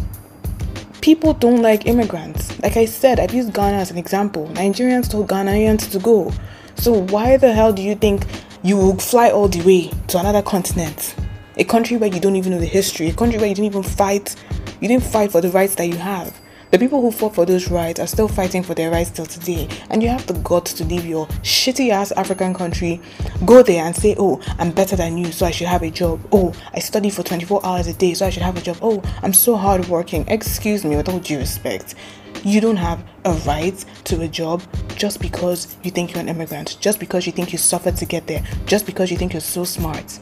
People 1.02 1.34
don't 1.34 1.62
like 1.62 1.86
immigrants. 1.86 2.60
Like 2.64 2.78
I 2.78 2.86
said, 2.86 3.20
I've 3.20 3.34
used 3.34 3.54
Ghana 3.54 3.78
as 3.78 3.92
an 3.92 3.98
example. 3.98 4.48
Nigerians 4.54 5.08
told 5.08 5.28
Ghanaians 5.28 5.92
to 5.92 6.00
go. 6.00 6.34
So 6.78 7.04
why 7.06 7.38
the 7.38 7.54
hell 7.54 7.72
do 7.72 7.84
you 7.84 7.94
think 7.94 8.25
you 8.64 8.75
will 8.75 8.98
fly 8.98 9.30
all 9.30 9.48
the 9.48 9.62
way 9.62 9.92
to 10.08 10.18
another 10.18 10.42
continent? 10.42 11.16
A 11.58 11.64
country 11.64 11.96
where 11.98 12.12
you 12.12 12.20
don't 12.20 12.36
even 12.36 12.54
know 12.54 12.60
the 12.60 12.66
history, 12.66 13.10
a 13.10 13.14
country 13.14 13.38
where 13.38 13.48
you 13.48 13.54
didn't 13.54 13.68
even 13.68 13.84
fight, 13.84 14.36
you 14.82 14.88
didn't 14.88 15.04
fight 15.04 15.32
for 15.32 15.42
the 15.42 15.50
rights 15.50 15.75
that 15.75 15.86
you 15.86 15.96
have. 15.96 16.36
The 16.72 16.79
people 16.79 17.00
who 17.00 17.12
fought 17.12 17.36
for 17.36 17.45
those 17.45 17.69
rights 17.69 18.00
are 18.00 18.07
still 18.07 18.27
fighting 18.27 18.63
for 18.63 18.74
their 18.74 18.89
rights 18.89 19.12
till 19.12 19.25
today. 19.25 19.69
And 19.89 20.01
you 20.01 20.10
have 20.10 20.25
the 20.25 20.34
guts 20.34 20.74
to 20.74 20.84
leave 20.84 21.05
your 21.05 21.27
shitty 21.43 21.89
ass 21.89 22.12
African 22.13 22.53
country, 22.53 23.00
go 23.45 23.62
there 23.62 23.86
and 23.86 23.95
say, 23.95 24.15
Oh, 24.17 24.41
I'm 24.57 24.72
better 24.72 24.95
than 24.95 25.17
you, 25.17 25.31
so 25.31 25.45
I 25.45 25.51
should 25.51 25.67
have 25.67 25.84
a 25.84 25.91
job. 25.91 26.19
Oh, 26.31 26.53
I 26.74 26.79
study 26.79 27.10
for 27.10 27.24
24 27.24 27.65
hours 27.65 27.88
a 27.88 27.93
day, 27.93 28.13
so 28.13 28.25
I 28.25 28.29
should 28.29 28.43
have 28.43 28.57
a 28.57 28.62
job. 28.62 28.77
Oh, 28.81 29.01
I'm 29.22 29.34
so 29.34 29.55
hardworking. 29.55 30.27
Excuse 30.27 30.84
me, 30.84 30.95
with 30.95 31.07
all 31.07 31.19
due 31.19 31.38
respect. 31.38 31.95
You 32.43 32.62
don't 32.62 32.77
have 32.77 33.03
a 33.24 33.34
right 33.48 33.84
to 34.05 34.22
a 34.22 34.27
job 34.27 34.62
just 34.95 35.22
because 35.22 35.77
you 35.84 35.91
think 35.91 36.13
you're 36.13 36.22
an 36.22 36.29
immigrant, 36.29 36.77
just 36.79 37.00
because 37.00 37.25
you 37.25 37.31
think 37.31 37.51
you 37.51 37.57
suffered 37.57 37.95
to 37.98 38.05
get 38.05 38.27
there, 38.27 38.43
just 38.65 38.86
because 38.86 39.12
you 39.12 39.17
think 39.17 39.34
you're 39.34 39.39
so 39.39 39.63
smart. 39.63 40.19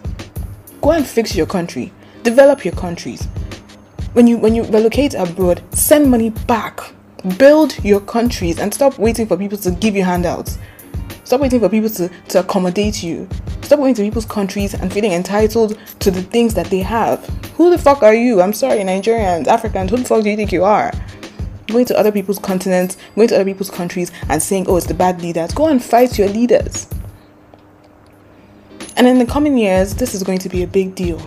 Go 0.81 0.91
and 0.91 1.07
fix 1.07 1.35
your 1.35 1.47
country. 1.47 1.91
Develop 2.23 2.63
your 2.63 2.73
countries 2.75 3.27
when 4.13 4.27
you 4.27 4.37
when 4.37 4.55
you 4.55 4.63
relocate 4.63 5.13
abroad, 5.13 5.61
send 5.71 6.09
money 6.09 6.29
back. 6.29 6.79
Build 7.37 7.83
your 7.83 8.01
countries 8.01 8.59
and 8.59 8.73
stop 8.73 8.99
waiting 8.99 9.27
for 9.27 9.37
people 9.37 9.57
to 9.59 9.71
give 9.71 9.95
you 9.95 10.03
handouts. 10.03 10.57
Stop 11.23 11.39
waiting 11.39 11.61
for 11.61 11.69
people 11.69 11.89
to, 11.89 12.09
to 12.27 12.39
accommodate 12.41 13.01
you. 13.01 13.29
Stop 13.61 13.79
going 13.79 13.93
to 13.95 14.01
people's 14.01 14.25
countries 14.25 14.73
and 14.73 14.91
feeling 14.91 15.13
entitled 15.13 15.79
to 15.99 16.11
the 16.11 16.21
things 16.21 16.53
that 16.53 16.67
they 16.67 16.79
have. 16.79 17.25
Who 17.55 17.69
the 17.69 17.77
fuck 17.77 18.03
are 18.03 18.13
you? 18.13 18.41
I'm 18.41 18.51
sorry, 18.51 18.79
Nigerians, 18.79 19.47
Africans, 19.47 19.89
who 19.89 19.97
the 19.97 20.03
fuck 20.03 20.23
do 20.23 20.29
you 20.29 20.35
think 20.35 20.51
you 20.51 20.65
are? 20.65 20.91
Going 21.67 21.85
to 21.85 21.97
other 21.97 22.11
people's 22.11 22.39
continents, 22.39 22.97
going 23.15 23.29
to 23.29 23.35
other 23.35 23.45
people's 23.45 23.71
countries 23.71 24.11
and 24.27 24.43
saying, 24.43 24.65
oh, 24.67 24.75
it's 24.75 24.87
the 24.87 24.93
bad 24.93 25.21
leaders. 25.21 25.53
Go 25.53 25.67
and 25.67 25.81
fight 25.81 26.19
your 26.19 26.27
leaders. 26.27 26.87
And 28.97 29.07
in 29.07 29.17
the 29.17 29.25
coming 29.25 29.57
years, 29.57 29.95
this 29.95 30.13
is 30.13 30.23
going 30.23 30.39
to 30.39 30.49
be 30.49 30.61
a 30.61 30.67
big 30.67 30.93
deal. 30.93 31.25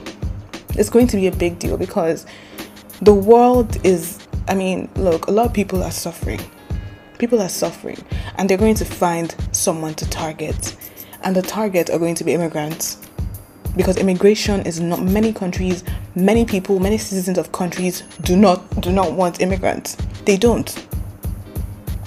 It's 0.75 0.91
going 0.91 1.07
to 1.07 1.17
be 1.17 1.27
a 1.27 1.33
big 1.33 1.59
deal 1.59 1.79
because 1.79 2.27
the 3.03 3.15
world 3.15 3.85
is 3.85 4.27
i 4.49 4.55
mean 4.55 4.89
look 4.97 5.27
a 5.27 5.31
lot 5.31 5.47
of 5.47 5.53
people 5.53 5.83
are 5.83 5.91
suffering. 5.91 6.41
People 7.19 7.41
are 7.41 7.49
suffering 7.49 7.97
and 8.37 8.49
they're 8.49 8.59
going 8.59 8.75
to 8.75 8.85
find 8.85 9.35
someone 9.51 9.95
to 9.95 10.09
target. 10.11 10.77
And 11.23 11.35
the 11.35 11.41
target 11.41 11.89
are 11.89 11.99
going 11.99 12.15
to 12.17 12.25
be 12.25 12.35
immigrants 12.35 12.99
because 13.75 13.97
immigration 13.97 14.61
is 14.67 14.81
not 14.81 15.03
many 15.03 15.33
countries 15.33 15.83
many 16.15 16.45
people 16.45 16.79
many 16.79 16.97
citizens 16.97 17.37
of 17.37 17.53
countries 17.53 18.03
do 18.23 18.37
not 18.37 18.81
do 18.81 18.93
not 18.93 19.13
want 19.13 19.41
immigrants. 19.41 19.97
They 20.25 20.37
don't 20.37 20.87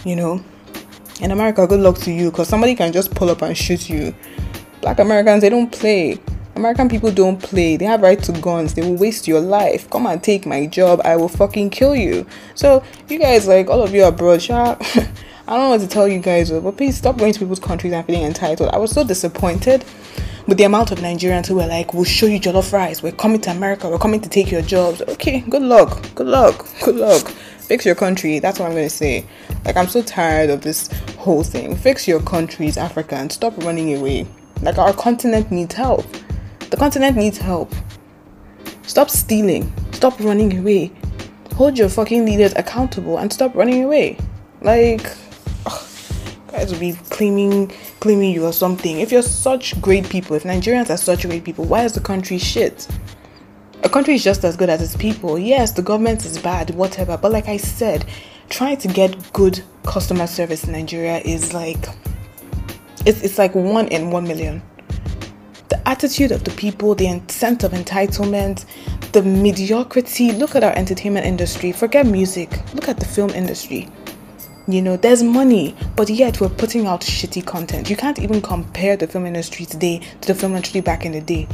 you 0.06 0.16
know? 0.16 0.44
In 1.22 1.32
america 1.32 1.68
good 1.68 1.80
luck 1.80 1.98
to 2.00 2.12
you 2.12 2.30
because 2.32 2.48
somebody 2.48 2.76
can 2.76 2.92
just 2.94 3.14
pull 3.14 3.30
up 3.30 3.42
and 3.42 3.58
shoot 3.58 3.90
you. 3.90 4.16
Black 4.82 5.00
americans 5.00 5.42
they 5.42 5.50
don't 5.50 5.72
play 5.72 6.20
American 6.60 6.90
people 6.90 7.10
don't 7.10 7.42
play. 7.42 7.78
They 7.78 7.86
have 7.86 8.02
right 8.02 8.22
to 8.22 8.34
guns. 8.34 8.74
They 8.74 8.82
will 8.82 8.98
waste 8.98 9.30
your 9.30 9.40
life. 9.40 9.90
Come 9.90 10.06
and 10.06 10.22
take 10.22 10.46
my 10.46 10.66
job. 10.66 11.00
I 11.06 11.16
will 11.16 11.30
fucking 11.30 11.70
kill 11.70 11.96
you. 11.96 12.28
So 12.54 12.84
you 13.08 13.18
guys, 13.18 13.48
like 13.48 13.70
all 13.70 13.82
of 13.82 13.94
you 13.94 14.04
abroad. 14.04 14.44
I 14.50 14.78
don't 15.48 15.60
know 15.62 15.70
what 15.70 15.80
to 15.80 15.88
tell 15.88 16.06
you 16.06 16.20
guys, 16.20 16.52
but 16.52 16.76
please 16.76 16.98
stop 16.98 17.18
going 17.18 17.32
to 17.32 17.40
people's 17.40 17.62
countries 17.62 17.94
and 17.94 18.06
feeling 18.06 18.24
entitled. 18.24 18.72
I 18.72 18.78
was 18.78 18.92
so 18.92 19.06
disappointed 19.06 19.86
with 20.48 20.58
the 20.58 20.66
amount 20.66 20.92
of 20.92 21.00
Nigerians 21.00 21.48
who 21.48 21.56
were 21.56 21.66
like, 21.66 21.94
"We'll 21.94 22.04
show 22.04 22.26
you 22.26 22.42
jollof 22.42 22.74
rice. 22.74 23.02
We're 23.02 23.14
coming 23.14 23.40
to 23.42 23.52
America. 23.52 23.90
We're 23.90 23.98
coming 23.98 24.20
to 24.20 24.30
take 24.30 24.52
your 24.52 24.62
jobs." 24.62 25.02
Okay, 25.02 25.40
good 25.50 25.62
luck. 25.62 26.14
Good 26.14 26.28
luck. 26.28 26.68
Good 26.84 26.96
luck. 26.96 27.26
Fix 27.70 27.86
your 27.86 27.96
country. 27.96 28.40
That's 28.40 28.60
what 28.60 28.66
I'm 28.66 28.76
gonna 28.76 28.90
say. 28.90 29.26
Like 29.64 29.78
I'm 29.78 29.88
so 29.88 30.02
tired 30.02 30.50
of 30.50 30.60
this 30.62 30.90
whole 31.18 31.44
thing. 31.44 31.78
Fix 31.78 32.06
your 32.06 32.20
countries, 32.20 32.78
Africa, 32.78 33.16
and 33.16 33.32
stop 33.32 33.58
running 33.64 33.96
away. 33.96 34.28
Like 34.62 34.78
our 34.78 34.92
continent 34.94 35.52
needs 35.52 35.76
help. 35.76 36.06
The 36.70 36.78
continent 36.78 37.18
needs 37.18 37.38
help. 37.38 37.74
Stop 38.84 39.10
stealing. 39.10 39.72
Stop 39.92 40.20
running 40.20 40.58
away. 40.60 40.92
Hold 41.56 41.78
your 41.78 41.90
fucking 41.90 42.26
leaders 42.26 42.54
accountable 42.56 43.18
and 43.18 43.34
stop 43.34 43.56
running 43.56 43.84
away. 43.84 44.18
Like, 44.62 45.06
ugh, 45.66 45.88
guys 46.48 46.72
will 46.72 46.80
be 46.80 46.94
claiming 47.10 47.72
claiming 48.00 48.32
you 48.32 48.46
or 48.46 48.54
something. 48.54 49.00
If 49.00 49.12
you're 49.12 49.22
such 49.22 49.80
great 49.82 50.08
people, 50.10 50.36
if 50.36 50.44
Nigerians 50.44 50.90
are 50.90 50.98
such 50.98 51.24
great 51.28 51.44
people, 51.44 51.66
why 51.66 51.84
is 51.84 51.94
the 51.94 52.02
country 52.02 52.38
shit? 52.38 52.88
A 53.84 53.90
country 53.90 54.14
is 54.14 54.24
just 54.24 54.44
as 54.44 54.56
good 54.56 54.70
as 54.70 54.82
its 54.82 54.96
people. 54.96 55.40
Yes, 55.40 55.72
the 55.72 55.82
government 55.82 56.26
is 56.26 56.38
bad, 56.38 56.70
whatever. 56.72 57.18
But 57.18 57.32
like 57.32 57.48
I 57.48 57.58
said, 57.58 58.06
trying 58.50 58.78
to 58.78 58.88
get 58.88 59.34
good 59.34 59.64
customer 59.84 60.28
service 60.28 60.64
in 60.66 60.74
Nigeria 60.74 61.18
is 61.20 61.54
like 61.54 61.88
it's, 63.06 63.22
it's 63.22 63.38
like 63.38 63.56
one 63.56 63.88
in 63.88 64.12
one 64.12 64.28
million 64.28 64.62
attitude 65.90 66.32
of 66.32 66.44
the 66.44 66.52
people, 66.52 66.94
the 66.94 67.20
sense 67.30 67.64
of 67.64 67.72
entitlement, 67.72 68.64
the 69.12 69.24
mediocrity. 69.24 70.32
Look 70.32 70.56
at 70.56 70.64
our 70.64 70.72
entertainment 70.74 71.26
industry. 71.26 71.72
Forget 71.72 72.06
music. 72.06 72.52
Look 72.76 72.88
at 72.88 73.00
the 73.00 73.06
film 73.06 73.32
industry. 73.32 73.90
You 74.68 74.84
know, 74.84 74.98
there's 74.98 75.24
money, 75.24 75.76
but 75.96 76.08
yet 76.12 76.40
we're 76.40 76.50
putting 76.50 76.86
out 76.86 77.02
shitty 77.02 77.44
content. 77.44 77.90
You 77.90 77.96
can't 77.96 78.20
even 78.20 78.40
compare 78.40 78.98
the 78.98 79.08
film 79.08 79.26
industry 79.26 79.66
today 79.66 80.02
to 80.22 80.28
the 80.28 80.36
film 80.36 80.54
industry 80.54 80.82
back 80.82 81.08
in 81.08 81.12
the 81.12 81.22
day. 81.22 81.48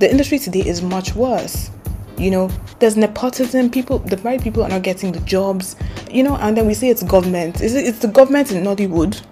The 0.00 0.10
industry 0.10 0.38
today 0.38 0.68
is 0.68 0.82
much 0.82 1.14
worse. 1.14 1.70
You 2.18 2.30
know, 2.30 2.50
there's 2.80 2.98
nepotism. 2.98 3.70
People, 3.70 4.00
the 4.00 4.18
right 4.18 4.42
people 4.42 4.62
are 4.64 4.68
not 4.68 4.82
getting 4.82 5.12
the 5.12 5.20
jobs. 5.20 5.76
You 6.10 6.24
know, 6.24 6.36
and 6.36 6.54
then 6.54 6.66
we 6.66 6.74
say 6.74 6.90
it's 6.90 7.02
government. 7.02 7.62
Is 7.62 7.74
it? 7.74 7.86
It's 7.86 8.00
the 8.00 8.08
government 8.08 8.52
in 8.52 8.62
Nollywood 8.62 9.22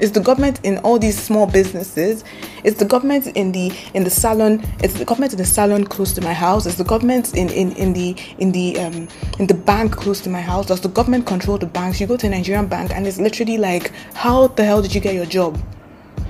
it's 0.00 0.12
the 0.12 0.20
government 0.20 0.60
in 0.62 0.78
all 0.78 0.98
these 0.98 1.20
small 1.20 1.46
businesses. 1.46 2.24
It's 2.64 2.78
the 2.78 2.84
government 2.84 3.26
in 3.28 3.52
the 3.52 3.72
in 3.94 4.04
the 4.04 4.10
salon. 4.10 4.62
It's 4.82 4.94
the 4.94 5.04
government 5.04 5.32
in 5.32 5.38
the 5.38 5.44
salon 5.44 5.84
close 5.84 6.12
to 6.14 6.20
my 6.20 6.32
house. 6.32 6.66
It's 6.66 6.76
the 6.76 6.84
government 6.84 7.34
in 7.36 7.48
in, 7.50 7.72
in 7.72 7.92
the 7.92 8.16
in 8.38 8.52
the 8.52 8.78
um 8.78 9.08
in 9.38 9.46
the 9.46 9.54
bank 9.54 9.92
close 9.92 10.20
to 10.22 10.30
my 10.30 10.40
house. 10.40 10.66
Does 10.66 10.80
the 10.80 10.88
government 10.88 11.26
control 11.26 11.58
the 11.58 11.66
banks? 11.66 12.00
You 12.00 12.06
go 12.06 12.16
to 12.16 12.26
a 12.26 12.30
Nigerian 12.30 12.66
bank 12.66 12.92
and 12.92 13.06
it's 13.06 13.18
literally 13.18 13.58
like, 13.58 13.92
how 14.14 14.48
the 14.48 14.64
hell 14.64 14.82
did 14.82 14.94
you 14.94 15.00
get 15.00 15.14
your 15.14 15.26
job? 15.26 15.60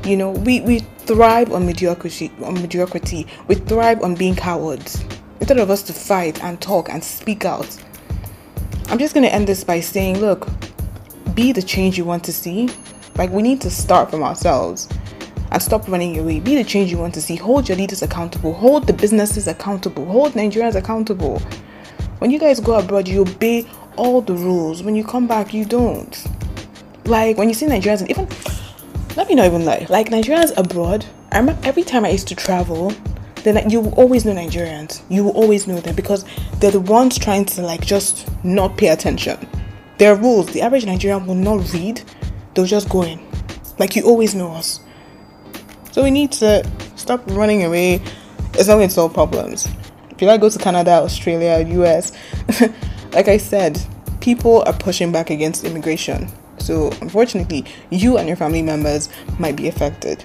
You 0.05 0.17
know, 0.17 0.31
we 0.31 0.61
we 0.61 0.81
thrive 1.07 1.53
on 1.53 1.67
mediocrity. 1.67 2.33
On 2.43 2.55
mediocrity, 2.55 3.27
we 3.49 3.55
thrive 3.55 4.03
on 4.03 4.15
being 4.15 4.35
cowards. 4.35 5.05
Instead 5.41 5.59
of 5.59 5.71
us 5.71 5.83
to 5.85 5.93
fight 5.93 6.43
and 6.43 6.61
talk 6.61 6.89
and 6.89 7.03
speak 7.03 7.45
out. 7.45 7.77
I'm 8.89 8.99
just 8.99 9.15
gonna 9.15 9.29
end 9.29 9.47
this 9.47 9.65
by 9.65 9.81
saying, 9.81 10.19
look, 10.21 10.47
be 11.35 11.53
the 11.53 11.63
change 11.63 11.97
you 11.97 12.05
want 12.05 12.25
to 12.25 12.33
see 12.33 12.69
like, 13.17 13.31
we 13.31 13.43
need 13.43 13.61
to 13.63 13.71
start 13.71 14.11
from 14.11 14.23
ourselves 14.23 14.89
and 15.51 15.63
stop 15.63 15.87
running 15.89 16.19
away. 16.19 16.41
Be 16.41 16.55
the 16.55 16.65
change 16.65 16.91
you 16.91 16.99
want 16.99 17.15
to 17.15 17.21
see. 17.23 17.37
Hold 17.37 17.69
your 17.69 17.77
leaders 17.77 18.03
accountable. 18.03 18.55
Hold 18.55 18.87
the 18.87 18.93
businesses 18.93 19.47
accountable. 19.49 20.05
Hold 20.07 20.33
Nigerians 20.33 20.75
accountable. 20.75 21.39
When 22.19 22.31
you 22.31 22.39
guys 22.39 22.61
go 22.61 22.79
abroad, 22.79 23.09
you 23.09 23.23
obey 23.23 23.67
all 23.97 24.21
the 24.23 24.35
rules. 24.35 24.83
When 24.83 24.95
you 24.95 25.05
come 25.05 25.27
back, 25.27 25.53
you 25.53 25.65
don't. 25.65 26.27
Like, 27.05 27.37
when 27.37 27.49
you 27.49 27.55
see 27.55 27.67
Nigerians, 27.67 28.09
even, 28.09 28.29
let 29.17 29.29
me 29.29 29.35
not 29.35 29.47
even 29.47 29.65
lie, 29.65 29.87
like, 29.91 30.09
Nigerians 30.09 30.57
abroad, 30.57 31.05
I 31.33 31.39
remember 31.39 31.67
every 31.67 31.83
time 31.83 32.05
I 32.05 32.11
used 32.11 32.29
to 32.29 32.35
travel, 32.37 32.93
then 33.43 33.69
you 33.71 33.81
will 33.81 33.95
always 33.95 34.25
know 34.25 34.33
Nigerians. 34.33 35.03
You 35.09 35.25
will 35.25 35.33
always 35.33 35.67
know 35.67 35.81
them 35.81 35.95
because 35.95 36.25
they're 36.61 36.71
the 36.71 36.81
ones 36.81 37.19
trying 37.19 37.45
to 37.47 37.63
like 37.63 37.85
just 37.85 38.29
not 38.45 38.77
pay 38.77 38.89
attention. 38.89 39.39
There 39.99 40.13
are 40.13 40.17
rules. 40.17 40.53
The 40.53 40.63
average 40.63 40.87
Nigerian 40.87 41.27
will 41.27 41.35
not 41.35 41.73
read 41.73 42.03
they'll 42.55 42.67
just 42.67 42.89
go 42.89 43.03
in. 43.03 43.21
Like 43.79 43.97
you 43.97 44.05
always 44.05 44.35
know 44.35 44.53
us. 44.53 44.81
So 45.93 46.03
we 46.03 46.11
need 46.11 46.33
to 46.33 46.69
stop 46.97 47.23
running 47.31 47.65
away. 47.65 48.01
It's 48.55 48.69
not 48.69 48.77
going 48.77 48.89
to 48.89 48.95
solve 48.95 49.15
problems. 49.15 49.69
If 50.11 50.21
you 50.21 50.27
like 50.27 50.41
go 50.41 50.49
to 50.49 50.59
Canada, 50.59 50.93
Australia, 50.93 51.67
US, 51.81 52.13
like 53.13 53.29
I 53.29 53.37
said, 53.37 53.81
people 54.21 54.63
are 54.67 54.73
pushing 54.73 55.13
back 55.13 55.31
against 55.31 55.65
immigration. 55.65 56.29
So 56.59 56.91
unfortunately, 57.01 57.65
you 57.91 58.19
and 58.19 58.29
your 58.29 58.37
family 58.37 58.63
members 58.63 59.09
might 59.39 59.57
be 59.57 59.69
affected. 59.69 60.25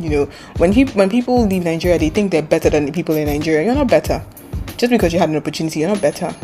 You 0.00 0.08
know, 0.08 0.24
when 0.56 0.72
he, 0.72 0.84
when 0.84 1.10
people 1.10 1.46
leave 1.46 1.64
Nigeria, 1.64 1.98
they 1.98 2.08
think 2.08 2.32
they're 2.32 2.42
better 2.42 2.70
than 2.70 2.86
the 2.86 2.92
people 2.92 3.14
in 3.16 3.26
Nigeria. 3.26 3.66
You're 3.66 3.74
not 3.74 3.88
better. 3.88 4.24
Just 4.78 4.90
because 4.90 5.12
you 5.12 5.18
had 5.18 5.28
an 5.28 5.36
opportunity, 5.36 5.80
you're 5.80 5.90
not 5.90 6.00
better. 6.00 6.34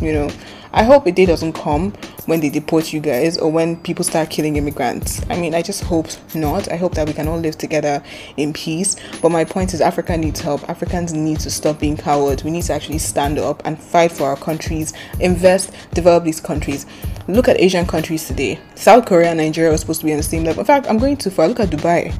You 0.00 0.12
know, 0.12 0.30
I 0.72 0.84
hope 0.84 1.06
a 1.06 1.12
day 1.12 1.26
doesn't 1.26 1.54
come 1.54 1.92
when 2.26 2.40
they 2.40 2.48
deport 2.48 2.92
you 2.92 3.00
guys 3.00 3.38
or 3.38 3.50
when 3.50 3.76
people 3.76 4.04
start 4.04 4.30
killing 4.30 4.56
immigrants. 4.56 5.20
I 5.30 5.36
mean, 5.38 5.54
I 5.54 5.62
just 5.62 5.82
hope 5.84 6.08
not. 6.34 6.70
I 6.70 6.76
hope 6.76 6.94
that 6.94 7.06
we 7.06 7.12
can 7.12 7.28
all 7.28 7.38
live 7.38 7.58
together 7.58 8.02
in 8.36 8.52
peace. 8.52 8.96
But 9.20 9.30
my 9.30 9.44
point 9.44 9.74
is, 9.74 9.80
Africa 9.80 10.16
needs 10.16 10.40
help. 10.40 10.68
Africans 10.68 11.12
need 11.12 11.40
to 11.40 11.50
stop 11.50 11.80
being 11.80 11.96
cowards. 11.96 12.44
We 12.44 12.50
need 12.50 12.64
to 12.64 12.72
actually 12.72 12.98
stand 12.98 13.38
up 13.38 13.62
and 13.64 13.80
fight 13.80 14.12
for 14.12 14.24
our 14.24 14.36
countries, 14.36 14.92
invest, 15.18 15.72
develop 15.92 16.24
these 16.24 16.40
countries. 16.40 16.86
Look 17.28 17.48
at 17.48 17.60
Asian 17.60 17.86
countries 17.86 18.26
today. 18.26 18.58
South 18.74 19.06
Korea 19.06 19.28
and 19.28 19.38
Nigeria 19.38 19.70
were 19.70 19.78
supposed 19.78 20.00
to 20.00 20.06
be 20.06 20.12
on 20.12 20.18
the 20.18 20.22
same 20.22 20.44
level. 20.44 20.60
In 20.60 20.66
fact, 20.66 20.88
I'm 20.88 20.98
going 20.98 21.16
too 21.16 21.30
far. 21.30 21.48
Look 21.48 21.60
at 21.60 21.70
Dubai. 21.70 22.18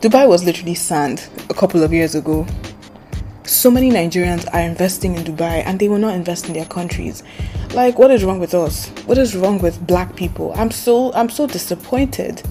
Dubai 0.00 0.28
was 0.28 0.44
literally 0.44 0.74
sand 0.74 1.28
a 1.50 1.54
couple 1.54 1.82
of 1.82 1.92
years 1.92 2.14
ago 2.14 2.46
so 3.48 3.70
many 3.70 3.90
Nigerians 3.90 4.46
are 4.52 4.60
investing 4.60 5.14
in 5.14 5.24
Dubai 5.24 5.62
and 5.64 5.78
they 5.78 5.88
will 5.88 5.98
not 5.98 6.14
invest 6.14 6.46
in 6.48 6.52
their 6.52 6.66
countries. 6.66 7.22
Like 7.72 7.98
what 7.98 8.10
is 8.10 8.22
wrong 8.22 8.38
with 8.38 8.52
us? 8.54 8.88
What 9.06 9.16
is 9.16 9.34
wrong 9.34 9.58
with 9.58 9.86
black 9.86 10.14
people? 10.16 10.52
I'm 10.54 10.70
so 10.70 11.12
I'm 11.14 11.30
so 11.30 11.46
disappointed. 11.46 12.42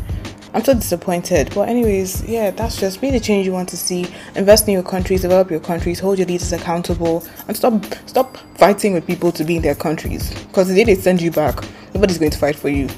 I'm 0.54 0.63
so 0.63 0.74
disappointed. 0.74 1.51
But 1.54 1.70
anyways, 1.70 2.24
yeah, 2.27 2.50
that's 2.50 2.80
just 2.80 3.00
be 3.00 3.12
the 3.12 3.20
change 3.20 3.46
you 3.46 3.51
want 3.51 3.70
to 3.70 3.77
see. 3.77 4.08
Invest 4.36 4.68
in 4.68 4.74
your 4.74 4.82
countries, 4.84 5.22
develop 5.22 5.51
your 5.51 5.60
countries, 5.60 6.00
hold 6.00 6.18
your 6.18 6.27
leaders 6.27 6.51
accountable, 6.51 7.24
and 7.48 7.56
stop 7.56 7.86
stop 8.08 8.36
fighting 8.56 8.94
with 8.94 9.06
people 9.06 9.32
to 9.34 9.44
be 9.44 9.58
in 9.58 9.62
their 9.62 9.75
countries. 9.75 10.34
Because 10.46 10.68
the 10.68 10.74
day 10.75 10.84
they 10.84 10.96
send 10.96 11.22
you 11.22 11.30
back, 11.30 11.63
nobody's 11.94 12.18
going 12.18 12.32
to 12.32 12.39
fight 12.39 12.56
for 12.56 12.70
you. 12.70 12.89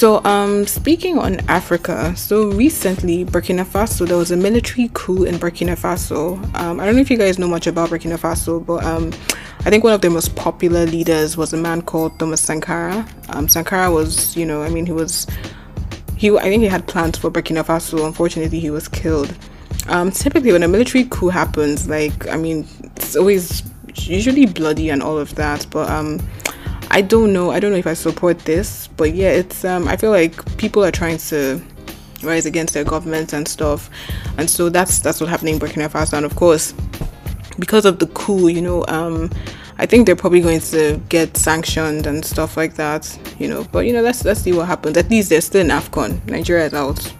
So, 0.00 0.24
um, 0.24 0.66
speaking 0.66 1.18
on 1.18 1.40
Africa, 1.40 2.16
so 2.16 2.52
recently, 2.52 3.26
Burkina 3.26 3.66
Faso, 3.66 4.08
there 4.08 4.16
was 4.16 4.30
a 4.30 4.36
military 4.38 4.90
coup 4.94 5.24
in 5.24 5.34
Burkina 5.34 5.78
Faso. 5.78 6.42
Um, 6.58 6.80
I 6.80 6.86
don't 6.86 6.94
know 6.94 7.02
if 7.02 7.10
you 7.10 7.18
guys 7.18 7.38
know 7.38 7.46
much 7.46 7.66
about 7.66 7.90
Burkina 7.90 8.18
Faso, 8.18 8.64
but 8.64 8.82
um, 8.82 9.12
I 9.58 9.68
think 9.68 9.84
one 9.84 9.92
of 9.92 10.00
their 10.00 10.10
most 10.10 10.34
popular 10.36 10.86
leaders 10.86 11.36
was 11.36 11.52
a 11.52 11.58
man 11.58 11.82
called 11.82 12.18
Thomas 12.18 12.40
Sankara. 12.40 13.06
Um, 13.28 13.46
Sankara 13.46 13.90
was, 13.90 14.34
you 14.38 14.46
know, 14.46 14.62
I 14.62 14.70
mean, 14.70 14.86
he 14.86 14.92
was, 14.92 15.26
he, 16.16 16.34
I 16.34 16.44
think 16.44 16.62
he 16.62 16.68
had 16.70 16.86
plans 16.88 17.18
for 17.18 17.30
Burkina 17.30 17.62
Faso. 17.62 18.06
Unfortunately, 18.06 18.58
he 18.58 18.70
was 18.70 18.88
killed. 18.88 19.36
Um, 19.88 20.10
typically, 20.12 20.52
when 20.52 20.62
a 20.62 20.68
military 20.68 21.04
coup 21.10 21.28
happens, 21.28 21.90
like, 21.90 22.26
I 22.26 22.38
mean, 22.38 22.66
it's 22.96 23.16
always 23.16 23.62
usually 23.96 24.46
bloody 24.46 24.88
and 24.88 25.02
all 25.02 25.18
of 25.18 25.34
that, 25.34 25.66
but 25.70 25.90
um 25.90 26.20
I 26.90 27.02
don't 27.02 27.32
know. 27.32 27.50
I 27.50 27.60
don't 27.60 27.70
know 27.70 27.78
if 27.78 27.86
I 27.86 27.94
support 27.94 28.40
this, 28.40 28.88
but 28.88 29.14
yeah, 29.14 29.30
it's 29.30 29.64
um 29.64 29.86
I 29.86 29.96
feel 29.96 30.10
like 30.10 30.56
people 30.58 30.84
are 30.84 30.90
trying 30.90 31.18
to 31.18 31.60
rise 32.22 32.46
against 32.46 32.74
their 32.74 32.84
governments 32.84 33.32
and 33.32 33.46
stuff. 33.46 33.88
And 34.38 34.50
so 34.50 34.68
that's 34.68 34.98
that's 34.98 35.20
what's 35.20 35.30
happening 35.30 35.54
in 35.54 35.60
Burkina 35.60 35.88
Faso 35.88 36.14
and 36.14 36.26
of 36.26 36.34
course 36.36 36.74
because 37.58 37.84
of 37.84 37.98
the 37.98 38.06
coup, 38.08 38.48
you 38.48 38.62
know, 38.62 38.84
um 38.88 39.30
I 39.78 39.86
think 39.86 40.04
they're 40.04 40.16
probably 40.16 40.40
going 40.42 40.60
to 40.60 41.00
get 41.08 41.36
sanctioned 41.38 42.06
and 42.06 42.22
stuff 42.22 42.56
like 42.56 42.74
that, 42.74 43.18
you 43.38 43.48
know. 43.48 43.64
But 43.72 43.86
you 43.86 43.94
know, 43.94 44.02
let's 44.02 44.24
let's 44.24 44.40
see 44.40 44.52
what 44.52 44.66
happens. 44.66 44.96
At 44.98 45.08
least 45.08 45.30
they're 45.30 45.40
still 45.40 45.62
in 45.62 45.68
AFCON. 45.68 46.26
Nigeria 46.26 46.66
is 46.66 46.74
out. 46.74 47.14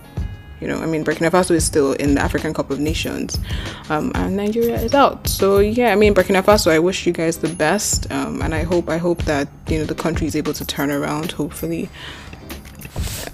You 0.60 0.68
know, 0.68 0.80
I 0.80 0.86
mean, 0.86 1.04
Burkina 1.04 1.30
Faso 1.30 1.52
is 1.52 1.64
still 1.64 1.92
in 1.94 2.14
the 2.14 2.20
African 2.20 2.52
Cup 2.52 2.70
of 2.70 2.80
Nations, 2.80 3.38
um, 3.88 4.12
and 4.14 4.36
Nigeria 4.36 4.80
is 4.80 4.94
out. 4.94 5.26
So 5.26 5.58
yeah, 5.58 5.92
I 5.92 5.96
mean, 5.96 6.14
Burkina 6.14 6.42
Faso, 6.42 6.70
I 6.70 6.78
wish 6.78 7.06
you 7.06 7.12
guys 7.12 7.38
the 7.38 7.48
best, 7.48 8.10
um, 8.12 8.42
and 8.42 8.54
I 8.54 8.62
hope 8.62 8.88
I 8.88 8.98
hope 8.98 9.22
that 9.24 9.48
you 9.68 9.78
know 9.78 9.84
the 9.84 9.94
country 9.94 10.26
is 10.26 10.36
able 10.36 10.52
to 10.52 10.64
turn 10.64 10.90
around. 10.90 11.32
Hopefully, 11.32 11.88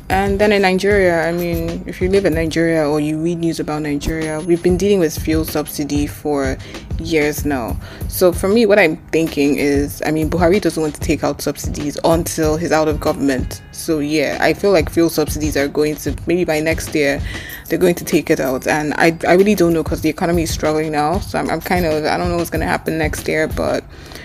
and 0.09 0.39
then 0.39 0.53
in 0.53 0.63
Nigeria, 0.63 1.27
I 1.27 1.33
mean, 1.33 1.83
if 1.87 2.01
you 2.01 2.09
live 2.09 2.25
in 2.27 2.35
Nigeria 2.35 2.89
or 2.89 3.01
you 3.01 3.19
read 3.19 3.39
news 3.39 3.59
about 3.59 3.83
Nigeria, 3.83 4.41
we've 4.41 4.63
been 4.63 4.77
dealing 4.77 5.01
with 5.01 5.19
fuel 5.19 5.45
subsidy 5.45 6.07
for 6.07 6.57
years 6.99 7.45
now. 7.45 7.77
So 8.09 8.33
for 8.33 8.49
me, 8.49 8.67
what 8.67 8.79
I'm 8.79 8.97
thinking 9.09 9.57
is, 9.57 10.03
I 10.05 10.11
mean, 10.11 10.31
Buhari 10.31 10.61
doesn't 10.61 10.81
want 10.81 10.95
to 10.95 11.01
take 11.01 11.25
out 11.25 11.41
subsidies 11.43 11.99
until 12.05 12.57
he's 12.57 12.73
out 12.73 12.89
of 12.89 13.01
government. 13.01 13.63
So 13.73 13.99
yeah, 13.99 14.39
I 14.41 14.55
feel 14.55 14.73
like 14.73 14.91
fuel 14.91 15.11
subsidies 15.11 15.57
are 15.57 15.69
going 15.69 15.97
to 15.97 16.17
maybe 16.27 16.45
by 16.45 16.61
next 16.61 16.95
year 16.95 17.21
they're 17.69 17.79
going 17.79 17.95
to 17.97 18.05
take 18.05 18.31
it 18.31 18.41
out, 18.41 18.67
and 18.67 18.95
I 18.95 19.17
I 19.27 19.35
really 19.35 19.55
don't 19.55 19.73
know 19.73 19.83
because 19.83 20.01
the 20.01 20.09
economy 20.09 20.43
is 20.43 20.51
struggling 20.51 20.93
now. 20.93 21.19
So 21.21 21.39
I'm, 21.39 21.51
I'm 21.51 21.61
kind 21.61 21.85
of 21.85 22.05
I 22.05 22.17
don't 22.17 22.31
know 22.31 22.37
what's 22.37 22.51
going 22.51 22.61
to 22.61 22.67
happen 22.67 22.99
next 22.99 23.27
year, 23.29 23.49
but 23.49 23.85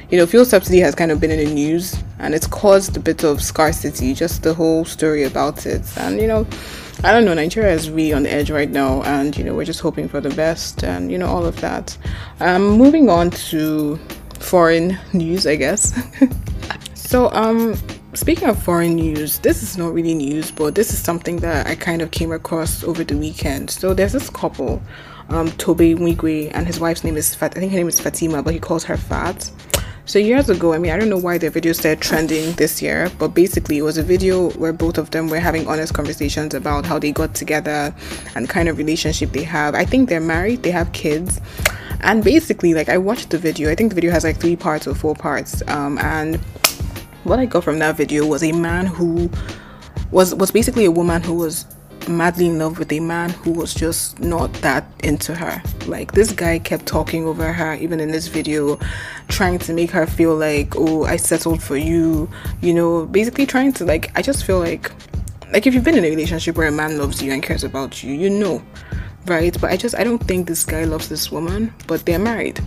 you 0.10 0.18
know, 0.18 0.26
fuel 0.26 0.46
subsidy 0.46 0.80
has 0.80 0.94
kind 0.94 1.12
of 1.12 1.20
been 1.20 1.32
in 1.32 1.40
the 1.40 1.54
news, 1.54 1.96
and 2.20 2.34
it's 2.36 2.48
caused 2.48 2.98
a 2.98 3.00
bit 3.00 3.24
of 3.24 3.42
scarcity. 3.42 4.14
Just 4.14 4.44
the 4.44 4.54
whole 4.54 4.86
story 4.86 5.24
about 5.24 5.66
it, 5.66 5.82
and 5.98 6.20
you 6.20 6.28
know. 6.28 6.46
I 7.04 7.12
don't 7.12 7.26
know, 7.26 7.34
Nigeria 7.34 7.74
is 7.74 7.90
really 7.90 8.14
on 8.14 8.24
the 8.24 8.32
edge 8.32 8.52
right 8.52 8.70
now, 8.70 9.02
and 9.04 9.36
you 9.36 9.44
know, 9.44 9.56
we're 9.56 9.66
just 9.66 9.80
hoping 9.80 10.08
for 10.08 10.22
the 10.22 10.30
best, 10.30 10.84
and 10.84 11.12
you 11.12 11.18
know, 11.18 11.26
all 11.26 11.48
of 11.48 11.60
that. 11.62 11.98
Um, 12.40 12.78
moving 12.78 13.10
on 13.10 13.32
to 13.50 13.98
foreign 14.40 15.00
news, 15.12 15.48
I 15.48 15.56
guess. 15.56 16.00
so, 16.94 17.32
um, 17.32 17.76
speaking 18.14 18.50
of 18.50 18.62
foreign 18.62 18.94
news, 18.94 19.40
this 19.40 19.64
is 19.64 19.80
not 19.80 19.96
really 19.96 20.14
news, 20.14 20.52
but 20.52 20.76
this 20.76 20.94
is 20.94 21.00
something 21.00 21.38
that 21.38 21.66
I 21.66 21.74
kind 21.74 22.04
of 22.04 22.12
came 22.12 22.32
across 22.32 22.84
over 22.84 23.04
the 23.04 23.18
weekend. 23.18 23.72
So, 23.72 23.96
there's 23.96 24.14
this 24.14 24.30
couple, 24.30 24.80
um, 25.30 25.50
Tobe 25.54 25.80
Nwigwe, 25.80 26.52
and 26.54 26.68
his 26.68 26.80
wife's 26.80 27.04
name 27.04 27.18
is 27.18 27.34
Fat. 27.34 27.58
I 27.58 27.62
think 27.62 27.72
her 27.72 27.80
name 27.80 27.88
is 27.88 28.00
Fatima, 28.00 28.44
but 28.44 28.54
he 28.54 28.60
calls 28.60 28.84
her 28.84 28.96
Fat. 28.96 29.50
So 30.12 30.20
years 30.20 30.50
ago, 30.50 30.74
I 30.74 30.78
mean, 30.78 30.92
I 30.92 30.98
don't 30.98 31.08
know 31.08 31.18
why 31.18 31.38
the 31.38 31.50
video 31.50 31.72
started 31.72 32.02
trending 32.02 32.52
this 32.56 32.82
year, 32.82 33.10
but 33.18 33.30
basically 33.30 33.78
it 33.78 33.84
was 33.84 33.98
a 33.98 34.04
video 34.04 34.50
where 34.60 34.74
both 34.74 34.98
of 34.98 35.12
them 35.12 35.30
were 35.30 35.40
having 35.40 35.66
honest 35.70 35.94
conversations 35.94 36.54
about 36.54 36.86
how 36.86 37.00
they 37.00 37.14
got 37.14 37.34
together 37.34 37.96
and 38.36 38.50
kind 38.50 38.68
of 38.68 38.78
relationship 38.78 39.32
they 39.32 39.44
have. 39.44 39.74
I 39.74 39.86
think 39.86 40.10
they're 40.10 40.20
married, 40.20 40.64
they 40.64 40.72
have 40.72 40.92
kids. 40.92 41.40
And 42.02 42.26
basically, 42.26 42.74
like 42.74 42.90
I 42.90 42.98
watched 42.98 43.30
the 43.30 43.38
video. 43.38 43.72
I 43.72 43.76
think 43.76 43.92
the 43.92 43.96
video 43.96 44.12
has 44.12 44.26
like 44.26 44.36
three 44.36 44.58
parts 44.58 44.86
or 44.86 44.96
four 44.96 45.16
parts. 45.16 45.64
Um, 45.70 45.98
and 46.00 46.36
what 47.24 47.40
I 47.40 47.46
got 47.46 47.64
from 47.64 47.80
that 47.80 47.96
video 47.96 48.26
was 48.26 48.44
a 48.44 48.52
man 48.52 48.88
who 48.88 49.30
was 50.12 50.36
was 50.36 50.52
basically 50.52 50.84
a 50.84 50.92
woman 50.92 51.24
who 51.24 51.36
was 51.36 51.66
madly 52.08 52.48
in 52.48 52.60
love 52.60 52.80
with 52.80 52.92
a 52.92 53.00
man 53.00 53.30
who 53.30 53.52
was 53.52 53.74
just 53.74 54.20
not 54.20 54.52
that 54.56 54.86
into 55.04 55.36
her. 55.36 55.62
Like 55.88 56.14
this 56.14 56.32
guy 56.32 56.60
kept 56.60 56.86
talking 56.86 57.26
over 57.26 57.52
her, 57.52 57.76
even 57.76 58.00
in 58.00 58.12
this 58.12 58.28
video, 58.28 58.80
trying 59.28 59.60
to 59.60 59.74
make 59.74 59.92
her 59.92 60.06
feel 60.06 60.36
like, 60.36 60.76
oh, 60.76 61.06
I 61.06 61.18
settled 61.18 61.62
for 61.62 61.78
you, 61.78 62.30
you 62.62 62.74
know, 62.74 63.06
basically 63.06 63.46
trying 63.46 63.74
to 63.74 63.86
like, 63.86 64.12
I 64.18 64.22
just 64.22 64.46
feel 64.46 64.60
like, 64.60 64.92
like 65.52 65.68
if 65.68 65.74
you've 65.74 65.84
been 65.84 65.98
in 65.98 66.06
a 66.06 66.10
relationship 66.10 66.58
where 66.58 66.68
a 66.68 66.72
man 66.72 66.98
loves 66.98 67.22
you 67.22 67.32
and 67.32 67.44
cares 67.44 67.64
about 67.64 68.04
you, 68.04 68.14
you 68.14 68.30
know, 68.30 68.64
right? 69.26 69.60
But 69.60 69.72
I 69.72 69.78
just, 69.78 69.96
I 69.96 70.04
don't 70.04 70.24
think 70.24 70.48
this 70.48 70.66
guy 70.66 70.84
loves 70.86 71.10
this 71.10 71.32
woman, 71.32 71.74
but 71.88 72.06
they're 72.06 72.20
married, 72.20 72.60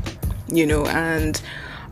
you 0.48 0.66
know, 0.66 0.86
and 0.86 1.40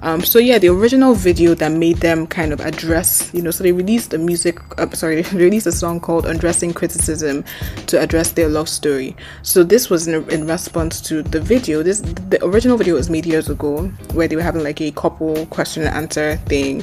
um, 0.03 0.23
so 0.23 0.41
yeah, 0.41 0.59
the 0.59 0.69
original 0.69 1.15
video 1.15 1.55
that 1.55 1.71
made 1.71 1.99
them 1.99 2.27
kind 2.27 2.53
of 2.53 2.61
address, 2.61 3.33
you 3.33 3.41
know, 3.41 3.53
so 3.53 3.62
they 3.62 3.71
released 3.71 4.12
a 4.12 4.19
music, 4.19 4.59
uh, 4.79 4.91
sorry, 4.91 5.23
they 5.23 5.38
released 5.38 5.67
a 5.67 5.73
song 5.73 6.01
called 6.01 6.27
"Undressing 6.27 6.75
Criticism" 6.75 7.45
to 7.87 8.01
address 8.01 8.33
their 8.33 8.49
love 8.49 8.69
story. 8.69 9.17
So 9.43 9.62
this 9.62 9.88
was 9.88 10.09
in, 10.09 10.29
in 10.29 10.47
response 10.47 11.01
to 11.03 11.23
the 11.23 11.41
video. 11.41 11.85
This 11.85 12.01
the 12.01 12.45
original 12.45 12.77
video 12.77 12.97
was 12.97 13.09
made 13.09 13.27
years 13.27 13.49
ago, 13.49 13.87
where 14.12 14.27
they 14.27 14.35
were 14.35 14.43
having 14.43 14.65
like 14.65 14.81
a 14.81 14.91
couple 14.91 15.47
question 15.47 15.85
and 15.85 15.95
answer 15.95 16.37
thing, 16.47 16.83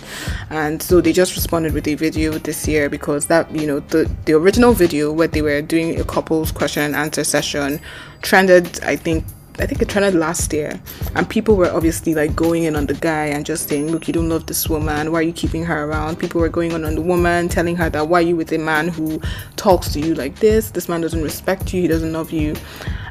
and 0.50 0.82
so 0.82 1.02
they 1.02 1.12
just 1.12 1.36
responded 1.36 1.74
with 1.74 1.88
a 1.88 1.96
video 1.96 2.32
this 2.32 2.68
year 2.68 2.90
because 2.90 3.28
that 3.28 3.54
you 3.54 3.68
know 3.68 3.82
the 3.82 4.10
the 4.26 4.34
original 4.34 4.72
video 4.72 5.12
where 5.12 5.28
they 5.28 5.42
were 5.42 5.62
doing 5.62 6.00
a 6.00 6.06
couples 6.06 6.54
question 6.54 6.84
and 6.84 6.96
answer 6.96 7.26
session 7.26 7.82
trended, 8.22 8.82
I 8.84 8.96
think 8.96 9.26
I 9.60 9.66
think 9.66 9.82
it 9.82 9.90
trended 9.90 10.16
last 10.16 10.54
year, 10.54 10.80
and 11.16 11.30
people 11.30 11.56
were 11.56 11.72
obviously 11.72 12.16
like 12.16 12.36
going 12.36 12.64
in 12.64 12.76
on 12.76 12.86
the 12.86 12.94
guy 12.94 13.26
and 13.26 13.46
just 13.46 13.70
saying, 13.70 13.92
"Look, 13.92 14.08
you 14.08 14.14
don't 14.14 14.30
love 14.30 14.46
this 14.46 14.70
woman. 14.70 15.12
Why 15.12 15.20
are 15.20 15.24
you 15.24 15.34
keeping 15.34 15.66
her 15.66 15.86
around?" 15.86 16.18
People 16.20 16.42
were 16.42 16.50
going 16.50 16.74
on 16.74 16.86
on 16.86 16.96
the 16.96 17.02
woman, 17.02 17.50
telling 17.50 17.76
her 17.76 17.90
that 17.90 18.08
why 18.08 18.20
are 18.20 18.22
you 18.24 18.36
with 18.36 18.52
a 18.52 18.58
man 18.58 18.88
who 18.88 19.22
talks 19.56 19.92
to 19.94 20.00
you 20.00 20.16
like 20.16 20.40
this? 20.40 20.72
This 20.72 20.88
man 20.88 21.02
doesn't 21.02 21.22
respect 21.22 21.74
you. 21.74 21.82
He 21.82 21.88
doesn't 21.88 22.14
love 22.14 22.32
you. 22.32 22.56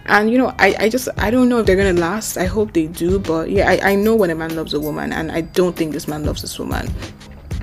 And 0.07 0.31
you 0.31 0.39
know, 0.39 0.55
I, 0.59 0.75
I 0.79 0.89
just 0.89 1.09
I 1.19 1.31
don't 1.31 1.49
know 1.49 1.59
if 1.59 1.67
they're 1.67 1.77
gonna 1.77 1.93
last. 1.93 2.39
I 2.39 2.47
hope 2.47 2.73
they 2.73 2.87
do, 2.87 3.19
but 3.19 3.51
yeah, 3.51 3.69
I, 3.69 3.93
I 3.93 3.95
know 3.95 4.15
when 4.15 4.31
a 4.31 4.35
man 4.35 4.57
loves 4.57 4.73
a 4.75 4.81
woman, 4.81 5.13
and 5.13 5.31
I 5.31 5.43
don't 5.43 5.77
think 5.77 5.93
this 5.93 6.09
man 6.09 6.25
loves 6.25 6.41
this 6.43 6.59
woman. 6.59 6.89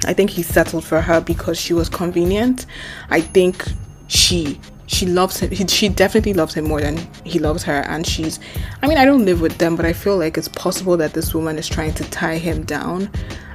I 0.06 0.14
think 0.14 0.30
he 0.30 0.44
settled 0.44 0.86
for 0.86 1.02
her 1.02 1.20
because 1.20 1.60
she 1.60 1.74
was 1.74 1.90
convenient. 1.90 2.68
I 3.10 3.22
think 3.22 3.66
she 4.08 4.60
she 4.88 5.06
loves 5.06 5.40
him 5.40 5.50
he, 5.52 5.66
she 5.68 5.90
definitely 5.90 6.34
loves 6.34 6.54
him 6.54 6.66
more 6.66 6.82
than 6.82 6.98
he 7.24 7.40
loves 7.40 7.64
her 7.64 7.82
and 7.88 8.06
she's 8.06 8.40
i 8.82 8.88
mean 8.88 8.98
i 8.98 9.06
don't 9.06 9.26
live 9.26 9.42
with 9.42 9.58
them 9.58 9.76
but 9.76 9.86
i 9.86 9.94
feel 9.94 10.18
like 10.18 10.38
it's 10.38 10.48
possible 10.48 10.96
that 10.98 11.14
this 11.14 11.34
woman 11.34 11.58
is 11.58 11.68
trying 11.68 11.94
to 11.94 12.04
tie 12.12 12.38
him 12.38 12.64
down. 12.64 13.10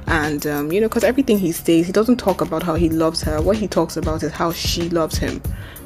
And 0.07 0.45
um, 0.47 0.71
you 0.71 0.81
know 0.81 0.89
because 0.89 1.03
everything 1.03 1.37
he 1.37 1.51
says 1.51 1.85
he 1.85 1.91
doesn't 1.93 2.17
talk 2.17 2.41
about 2.41 2.63
how 2.63 2.75
he 2.75 2.89
loves 2.89 3.21
her. 3.21 3.41
What 3.41 3.55
he 3.55 3.67
talks 3.67 3.95
about 3.95 4.23
is 4.23 4.31
how 4.31 4.51
she 4.51 4.89
loves 4.89 5.17
him. 5.17 5.41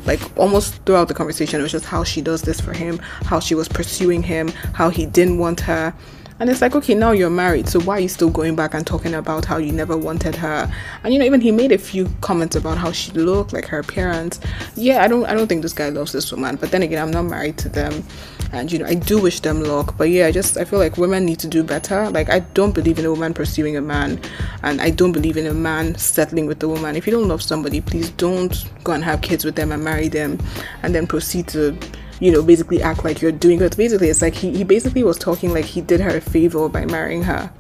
Like 0.06 0.22
almost 0.38 0.84
throughout 0.86 1.10
the 1.10 1.14
conversation 1.14 1.60
it 1.60 1.64
was 1.64 1.72
just 1.72 1.86
how 1.86 2.04
she 2.04 2.22
does 2.22 2.42
this 2.42 2.60
for 2.60 2.74
him 2.74 2.98
how 3.26 3.40
she 3.40 3.56
was 3.56 3.68
pursuing 3.68 4.24
him 4.24 4.48
how 4.74 4.90
he 4.90 5.06
didn't 5.06 5.38
want 5.38 5.60
her 5.62 5.94
and 6.40 6.50
it's 6.50 6.62
like, 6.62 6.76
okay, 6.76 6.94
now 6.94 7.12
you're 7.12 7.30
married, 7.30 7.70
so 7.70 7.80
why 7.80 7.98
are 7.98 8.02
you 8.02 8.10
still 8.10 8.30
going 8.30 8.56
back 8.56 8.74
and 8.74 8.86
talking 8.86 9.14
about 9.14 9.46
how 9.46 9.58
you 9.58 9.72
never 9.72 9.96
wanted 9.96 10.36
her? 10.36 10.70
And 11.04 11.14
you 11.14 11.20
know, 11.20 11.26
even 11.26 11.40
he 11.40 11.52
made 11.52 11.72
a 11.72 11.78
few 11.78 12.10
comments 12.20 12.58
about 12.58 12.78
how 12.78 12.92
she 12.92 13.12
looked, 13.14 13.54
like 13.54 13.66
her 13.68 13.80
appearance. 13.80 14.42
Yeah, 14.76 15.02
I 15.02 15.08
don't 15.08 15.26
I 15.26 15.34
don't 15.34 15.48
think 15.48 15.62
this 15.62 15.72
guy 15.72 15.90
loves 15.90 16.12
this 16.12 16.32
woman. 16.32 16.58
But 16.58 16.72
then 16.72 16.84
again, 16.84 17.02
I'm 17.02 17.12
not 17.12 17.24
married 17.24 17.58
to 17.60 17.70
them. 17.70 18.04
And 18.52 18.70
you 18.70 18.80
know, 18.80 18.86
I 18.86 18.96
do 18.96 19.22
wish 19.22 19.40
them 19.40 19.64
luck. 19.64 19.96
But 19.98 20.10
yeah, 20.10 20.28
I 20.28 20.32
just 20.32 20.58
I 20.58 20.66
feel 20.66 20.80
like 20.80 20.98
women 20.98 21.26
need 21.26 21.40
to 21.40 21.48
do 21.48 21.64
better. 21.64 22.10
Like 22.10 22.30
I 22.30 22.40
don't 22.40 22.76
believe 22.76 23.00
in 23.00 23.06
a 23.06 23.12
woman 23.12 23.34
pursuing 23.34 23.78
a 23.78 23.82
man 23.82 24.20
and 24.62 24.82
I 24.82 24.90
don't 24.90 25.14
believe 25.14 25.38
in 25.38 25.46
a 25.46 25.54
man 25.54 25.96
settling 25.96 26.48
with 26.48 26.62
a 26.64 26.68
woman. 26.68 26.98
If 26.98 27.08
you 27.08 27.14
don't 27.14 27.30
love 27.30 27.42
somebody, 27.42 27.80
please 27.80 28.10
don't 28.10 28.70
go 28.84 28.92
and 28.92 29.06
have 29.06 29.22
kids 29.22 29.46
with 29.46 29.56
them 29.56 29.72
and 29.72 29.84
marry 29.84 30.10
them 30.10 30.40
and 30.84 30.94
then 30.94 31.08
proceed 31.08 31.48
to 31.50 31.78
you 32.20 32.32
know, 32.32 32.42
basically 32.42 32.82
act 32.82 33.04
like 33.04 33.22
you're 33.22 33.32
doing 33.32 33.62
it. 33.62 33.76
Basically, 33.78 34.10
it's 34.10 34.22
like 34.22 34.34
he, 34.34 34.52
he 34.56 34.64
basically 34.64 35.04
was 35.04 35.18
talking 35.18 35.54
like 35.54 35.66
he 35.66 35.82
did 35.82 36.00
her 36.00 36.18
a 36.18 36.22
favor 36.22 36.70
by 36.70 36.86
marrying 36.86 37.24
her. 37.24 37.52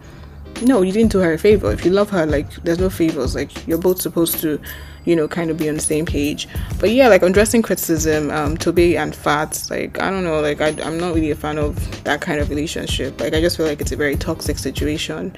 No, 0.62 0.82
you 0.82 0.94
didn't 0.94 1.12
do 1.12 1.20
her 1.20 1.34
a 1.34 1.38
favor. 1.38 1.72
If 1.72 1.84
you 1.84 1.92
love 1.92 2.10
her, 2.12 2.26
like, 2.26 2.50
there's 2.64 2.80
no 2.80 2.90
favors. 2.90 3.36
Like, 3.36 3.68
you're 3.68 3.78
both 3.78 4.02
supposed 4.02 4.40
to, 4.40 4.58
you 5.04 5.14
know, 5.14 5.28
kind 5.28 5.52
of 5.52 5.58
be 5.58 5.68
on 5.68 5.76
the 5.76 5.82
same 5.82 6.06
page. 6.06 6.48
But 6.80 6.92
yeah, 6.92 7.10
like, 7.10 7.24
undressing 7.24 7.62
criticism, 7.62 8.32
um, 8.32 8.56
Tobe 8.56 8.80
and 8.80 9.14
Fats, 9.14 9.70
like, 9.70 10.00
I 10.00 10.10
don't 10.10 10.24
know, 10.24 10.40
like, 10.40 10.62
I, 10.62 10.70
I'm 10.82 10.98
not 10.98 11.14
really 11.14 11.32
a 11.32 11.36
fan 11.36 11.58
of 11.58 12.04
that 12.06 12.22
kind 12.22 12.40
of 12.40 12.50
relationship. 12.50 13.20
Like, 13.20 13.34
I 13.34 13.42
just 13.42 13.58
feel 13.58 13.66
like 13.66 13.82
it's 13.82 13.92
a 13.92 13.98
very 13.98 14.16
toxic 14.16 14.58
situation. 14.58 15.36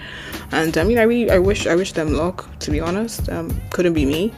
And 0.52 0.78
I 0.78 0.84
mean, 0.84 1.00
I 1.00 1.04
really, 1.04 1.32
I 1.32 1.40
wish, 1.40 1.66
I 1.66 1.74
wish 1.74 1.94
them 1.94 2.14
luck, 2.14 2.48
to 2.60 2.70
be 2.70 2.80
honest. 2.80 3.28
Um, 3.30 3.60
couldn't 3.72 3.94
be 3.94 4.06
me. 4.06 4.32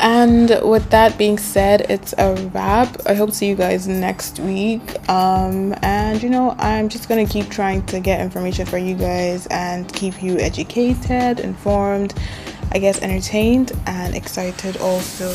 And 0.00 0.58
with 0.62 0.88
that 0.90 1.18
being 1.18 1.36
said, 1.36 1.82
it's 1.90 2.14
a 2.16 2.34
wrap. 2.54 2.96
I 3.06 3.12
hope 3.12 3.30
to 3.30 3.34
see 3.34 3.48
you 3.48 3.54
guys 3.54 3.86
next 3.86 4.38
week. 4.40 4.80
Um, 5.10 5.74
and 5.82 6.22
you 6.22 6.30
know, 6.30 6.56
I'm 6.58 6.88
just 6.88 7.06
gonna 7.06 7.26
keep 7.26 7.50
trying 7.50 7.84
to 7.86 8.00
get 8.00 8.20
information 8.20 8.64
for 8.64 8.78
you 8.78 8.94
guys 8.94 9.46
and 9.48 9.92
keep 9.92 10.22
you 10.22 10.38
educated, 10.38 11.40
informed, 11.40 12.14
I 12.72 12.78
guess 12.78 13.02
entertained 13.02 13.72
and 13.86 14.14
excited 14.14 14.78
also 14.78 15.30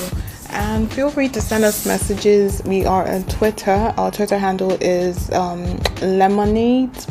and 0.56 0.92
feel 0.92 1.10
free 1.10 1.28
to 1.30 1.42
send 1.42 1.66
us 1.66 1.86
messages. 1.86 2.64
We 2.64 2.86
are 2.86 3.06
on 3.08 3.24
Twitter. 3.26 3.94
Our 3.98 4.10
Twitter 4.10 4.38
handle 4.38 4.72
is 4.82 5.30
um, 5.32 5.64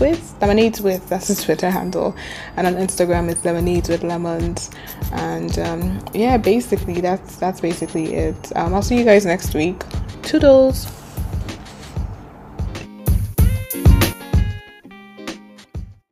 with 0.01 0.35
lemonades 0.41 0.81
with 0.81 1.09
that's 1.09 1.29
the 1.29 1.41
Twitter 1.41 1.71
handle, 1.71 2.17
and 2.57 2.67
on 2.67 2.75
Instagram 2.75 3.31
it's 3.31 3.45
lemonades 3.45 3.91
with 3.91 4.03
lemons. 4.03 4.71
And 5.13 5.59
um, 5.59 6.05
yeah, 6.15 6.39
basically 6.39 7.01
that's 7.03 7.37
that's 7.37 7.61
basically 7.61 8.15
it. 8.15 8.57
Um, 8.57 8.75
I'll 8.75 8.83
see 8.83 8.99
you 8.99 9.05
guys 9.05 9.27
next 9.27 9.55
week. 9.55 9.83
Toodles. 10.23 11.04